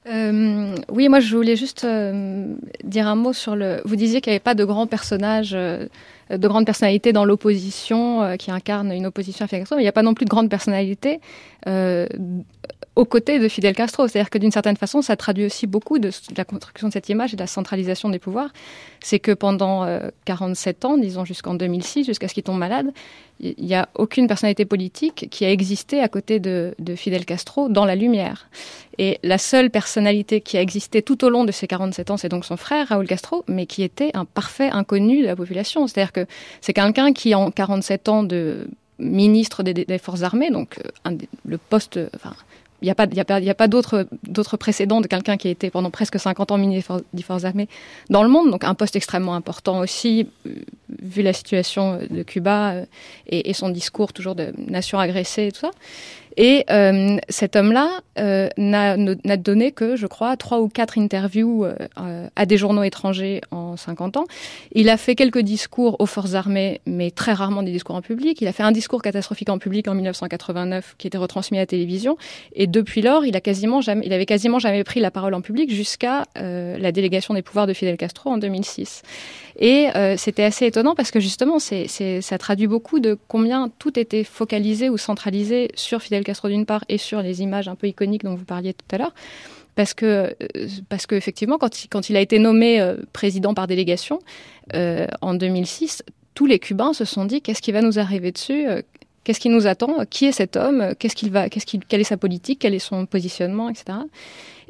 [0.07, 2.55] Euh, oui, moi je voulais juste euh,
[2.85, 3.83] dire un mot sur le.
[3.85, 5.87] Vous disiez qu'il n'y avait pas de grands personnages, euh,
[6.31, 9.91] de grandes personnalités dans l'opposition qui incarnent une opposition à Fidel Castro, mais il n'y
[9.91, 11.21] a pas non plus de grandes personnalités
[11.67, 14.09] aux côtés de Fidel Castro.
[14.09, 17.33] C'est-à-dire que d'une certaine façon, ça traduit aussi beaucoup de, la construction de cette image
[17.33, 18.51] et de la centralisation des pouvoirs.
[19.01, 19.87] C'est que pendant
[20.25, 22.93] 47 ans, disons jusqu'en 2006, jusqu'à ce qu'il tombe malade,
[23.41, 27.69] il n'y a aucune personnalité politique qui a existé à côté de, de, Fidel Castro
[27.69, 28.49] dans la lumière.
[28.99, 32.29] Et la seule personnalité qui a existé tout au long de ces 47 ans, c'est
[32.29, 35.87] donc son frère, Raúl Castro, mais qui était un parfait inconnu de la population.
[35.87, 36.27] C'est-à-dire que
[36.61, 38.69] c'est quelqu'un qui, en 47 ans de
[39.01, 42.35] ministre des, forces armées, donc euh, le poste, enfin,
[42.83, 46.19] il n'y a pas, pas, pas d'autres précédents de quelqu'un qui a été pendant presque
[46.19, 47.69] 50 ans ministre des Forces armées
[48.09, 50.55] dans le monde, donc un poste extrêmement important aussi, euh,
[51.03, 52.85] vu la situation de Cuba euh,
[53.27, 55.71] et, et, son discours toujours de nation agressée et tout ça.
[56.37, 62.29] Et euh, cet homme-là euh, n'a donné que, je crois, trois ou quatre interviews euh,
[62.37, 64.25] à des journaux étrangers en 50 ans.
[64.73, 68.41] Il a fait quelques discours aux forces armées, mais très rarement des discours en public.
[68.41, 71.67] Il a fait un discours catastrophique en public en 1989 qui était retransmis à la
[71.67, 72.17] télévision.
[72.55, 75.73] Et depuis lors, il, a quasiment jamais, il quasiment jamais pris la parole en public
[75.73, 79.03] jusqu'à la délégation des pouvoirs de Fidel Castro en 2006.
[79.61, 84.89] Et c'était assez étonnant parce que justement, ça traduit beaucoup de combien tout était focalisé
[84.89, 88.35] ou centralisé sur Fidel Castro d'une part et sur les images un peu iconiques dont
[88.35, 89.13] vous parliez tout à l'heure.
[89.75, 93.67] Parce que, euh, parce qu'effectivement, quand il, quand il a été nommé euh, président par
[93.67, 94.19] délégation
[94.75, 96.03] euh, en 2006,
[96.35, 98.67] tous les Cubains se sont dit qu'est-ce qui va nous arriver dessus
[99.23, 102.05] Qu'est-ce qui nous attend Qui est cet homme Qu'est-ce qu'il va Qu'est-ce qu'il, Quelle est
[102.05, 103.99] sa politique Quel est son positionnement, etc.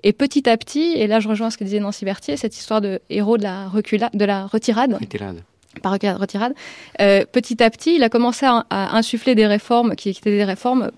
[0.03, 2.81] Et petit à petit, et là je rejoins ce que disait Nancy Berthier, cette histoire
[2.81, 4.95] de héros de la, recula, de la retirade.
[4.95, 5.43] Retirade
[5.83, 6.53] par retirade,
[6.99, 10.91] petit à petit, il a commencé à, à, insuffler des réformes qui étaient des réformes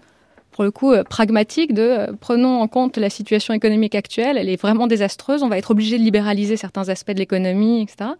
[0.53, 4.49] pour le coup, euh, pragmatique de euh, prenons en compte la situation économique actuelle, elle
[4.49, 8.11] est vraiment désastreuse, on va être obligé de libéraliser certains aspects de l'économie, etc.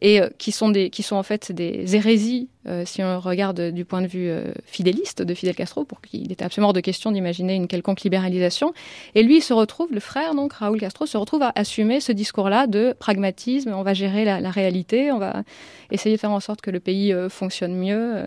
[0.00, 2.48] Et euh, qui sont des, qui sont en fait des hérésies
[2.84, 4.28] si on regarde du point de vue
[4.64, 8.74] fidéliste de Fidel Castro, pour qu'il était absolument hors de question d'imaginer une quelconque libéralisation.
[9.14, 12.10] Et lui, il se retrouve, le frère, donc Raúl Castro, se retrouve à assumer ce
[12.10, 13.72] discours-là de pragmatisme.
[13.72, 15.44] On va gérer la, réalité, on va
[15.92, 18.24] essayer de faire en sorte que le pays fonctionne mieux.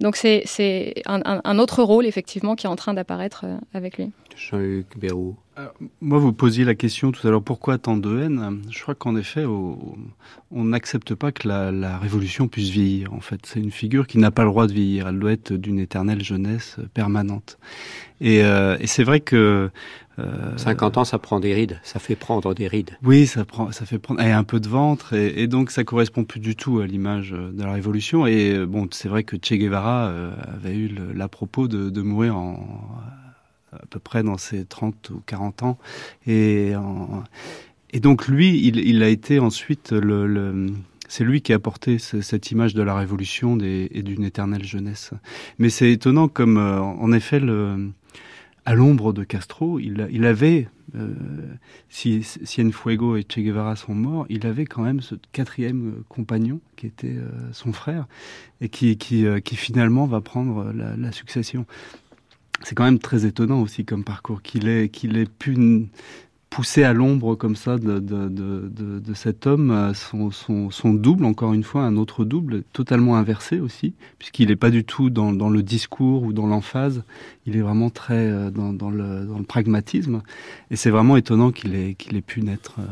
[0.00, 4.10] Donc c'est un, un, autre rôle, effectivement, qui est en train d'apparaître euh, avec lui.
[4.36, 5.36] Jean-Luc Bérou.
[5.58, 5.66] Euh,
[6.00, 8.62] moi, vous posiez la question tout à l'heure, pourquoi tant de haine?
[8.70, 13.12] Je crois qu'en effet, on n'accepte pas que la, la, révolution puisse vieillir.
[13.12, 15.08] En fait, c'est une figure qui n'a pas le droit de vieillir.
[15.08, 17.58] Elle doit être d'une éternelle jeunesse permanente.
[18.20, 19.70] Et, euh, et c'est vrai que
[20.56, 22.90] 50 euh, ans, ça prend des rides, ça fait prendre des rides.
[23.02, 25.84] Oui, ça prend, ça fait prendre et un peu de ventre, et, et, donc ça
[25.84, 28.26] correspond plus du tout à l'image de la révolution.
[28.26, 32.36] Et bon, c'est vrai que Che Guevara euh, avait eu l'à propos de, de, mourir
[32.36, 32.66] en
[33.72, 35.78] à peu près dans ses 30 ou 40 ans,
[36.26, 36.72] et
[37.92, 40.66] et donc lui, il, il, a été ensuite le,
[41.08, 45.10] c'est lui qui a apporté cette image de la révolution et d'une éternelle jeunesse.
[45.58, 47.40] Mais c'est étonnant comme, en effet,
[48.64, 51.08] à l'ombre de Castro, il, il avait, euh,
[51.88, 56.60] si Cienfuego et Che Guevara sont morts, il avait quand même ce quatrième euh, compagnon
[56.76, 58.06] qui était euh, son frère
[58.60, 61.66] et qui, qui, euh, qui, finalement va prendre la succession.
[62.62, 64.88] C'est quand même très étonnant aussi comme parcours qu'il ait,
[65.38, 65.88] pu
[66.50, 71.96] poussé à l'ombre comme ça de, cet homme, euh, son, double, encore une fois, un
[71.96, 76.46] autre double, totalement inversé aussi, puisqu'il n'est pas du tout dans, le discours ou dans
[76.46, 77.04] l'emphase,
[77.46, 80.22] il est vraiment très euh, dans, dans, le, dans le pragmatisme,
[80.70, 82.80] et c'est vraiment étonnant qu'il ait, qu'il ait pu naître.
[82.80, 82.86] Euh,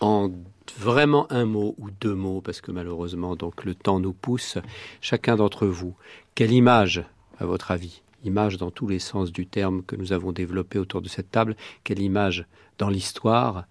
[0.00, 0.30] en
[0.78, 4.58] vraiment un mot ou deux mots, parce que malheureusement, donc le temps nous pousse,
[5.00, 5.94] chacun d'entre vous,
[6.36, 7.02] Quelle image,
[7.38, 11.00] à votre avis Image dans tous les sens du terme que nous avons développé autour
[11.02, 11.56] de cette table.
[11.84, 12.44] Quelle image
[12.78, 13.64] dans l'histoire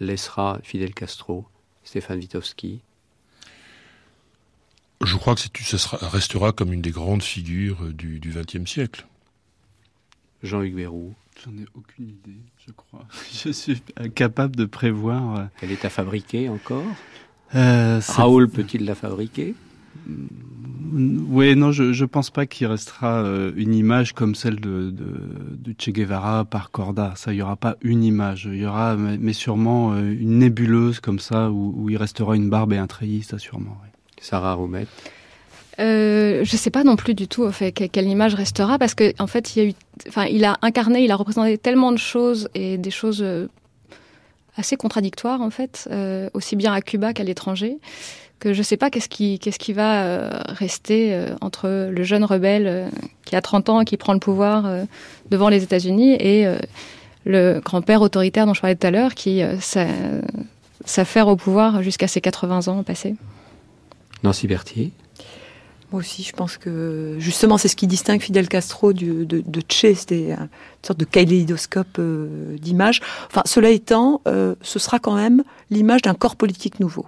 [0.00, 1.46] laissera Fidel Castro,
[1.84, 2.80] Stéphane Witowski?
[5.04, 9.06] Je crois que ça restera comme une des grandes figures du XXe siècle.
[10.42, 11.14] Jean-Hugues Verroux.
[11.44, 13.06] J'en ai aucune idée, je crois.
[13.32, 15.38] Je suis incapable de prévoir.
[15.38, 16.84] Euh, Elle est à fabriquer encore?
[17.54, 19.54] euh, Raoul peut-il la fabriquer?
[20.06, 20.26] Mm,
[20.92, 25.74] oui, non, je ne pense pas qu'il restera euh, une image comme celle de, de,
[25.78, 27.12] Che Guevara par Corda.
[27.16, 28.48] Ça, il n'y aura pas une image.
[28.50, 32.78] Il y aura, mais, sûrement une nébuleuse comme ça où, il restera une barbe et
[32.78, 33.76] un treillis, ça sûrement.
[34.20, 34.88] Sarah Roumette
[35.80, 39.12] euh, je sais pas non plus du tout en fait quelle image restera parce que
[39.20, 39.72] en fait il a eu,
[40.08, 43.46] enfin il a incarné, il a représenté tellement de choses et des choses euh,
[44.56, 47.78] assez contradictoires en fait, euh, aussi bien à Cuba qu'à l'étranger,
[48.38, 52.90] que je sais pas qu'est-ce qui qu'est-ce qui va euh, rester entre le jeune rebelle
[53.24, 54.86] qui a 30 ans et qui prend le pouvoir
[55.30, 56.46] devant les États-Unis et
[57.24, 59.42] le grand-père autoritaire dont je parlais tout à l'heure qui
[60.84, 63.14] s'affaire au pouvoir jusqu'à ses 80 ans passés.
[64.22, 64.92] Nancy Berthier
[65.90, 69.94] moi aussi, je pense que justement, c'est ce qui distingue Fidel Castro de, de Che,
[69.94, 70.48] c'était une
[70.82, 73.00] sorte de kaléidoscope euh, d'images.
[73.28, 77.06] Enfin, cela étant, euh, ce sera quand même l'image d'un corps politique nouveau,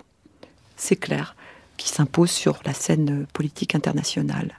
[0.81, 1.37] c'est clair,
[1.76, 4.59] qui s'impose sur la scène politique internationale.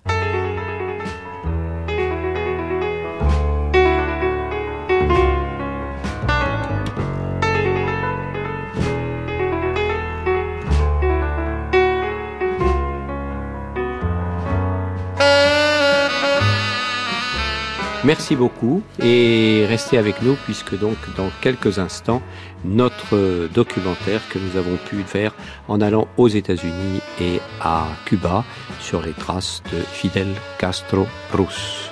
[18.03, 22.23] Merci beaucoup et restez avec nous puisque donc dans quelques instants,
[22.65, 25.33] notre documentaire que nous avons pu faire
[25.67, 28.43] en allant aux États-Unis et à Cuba
[28.79, 30.27] sur les traces de Fidel
[30.59, 31.91] Castro Ruz.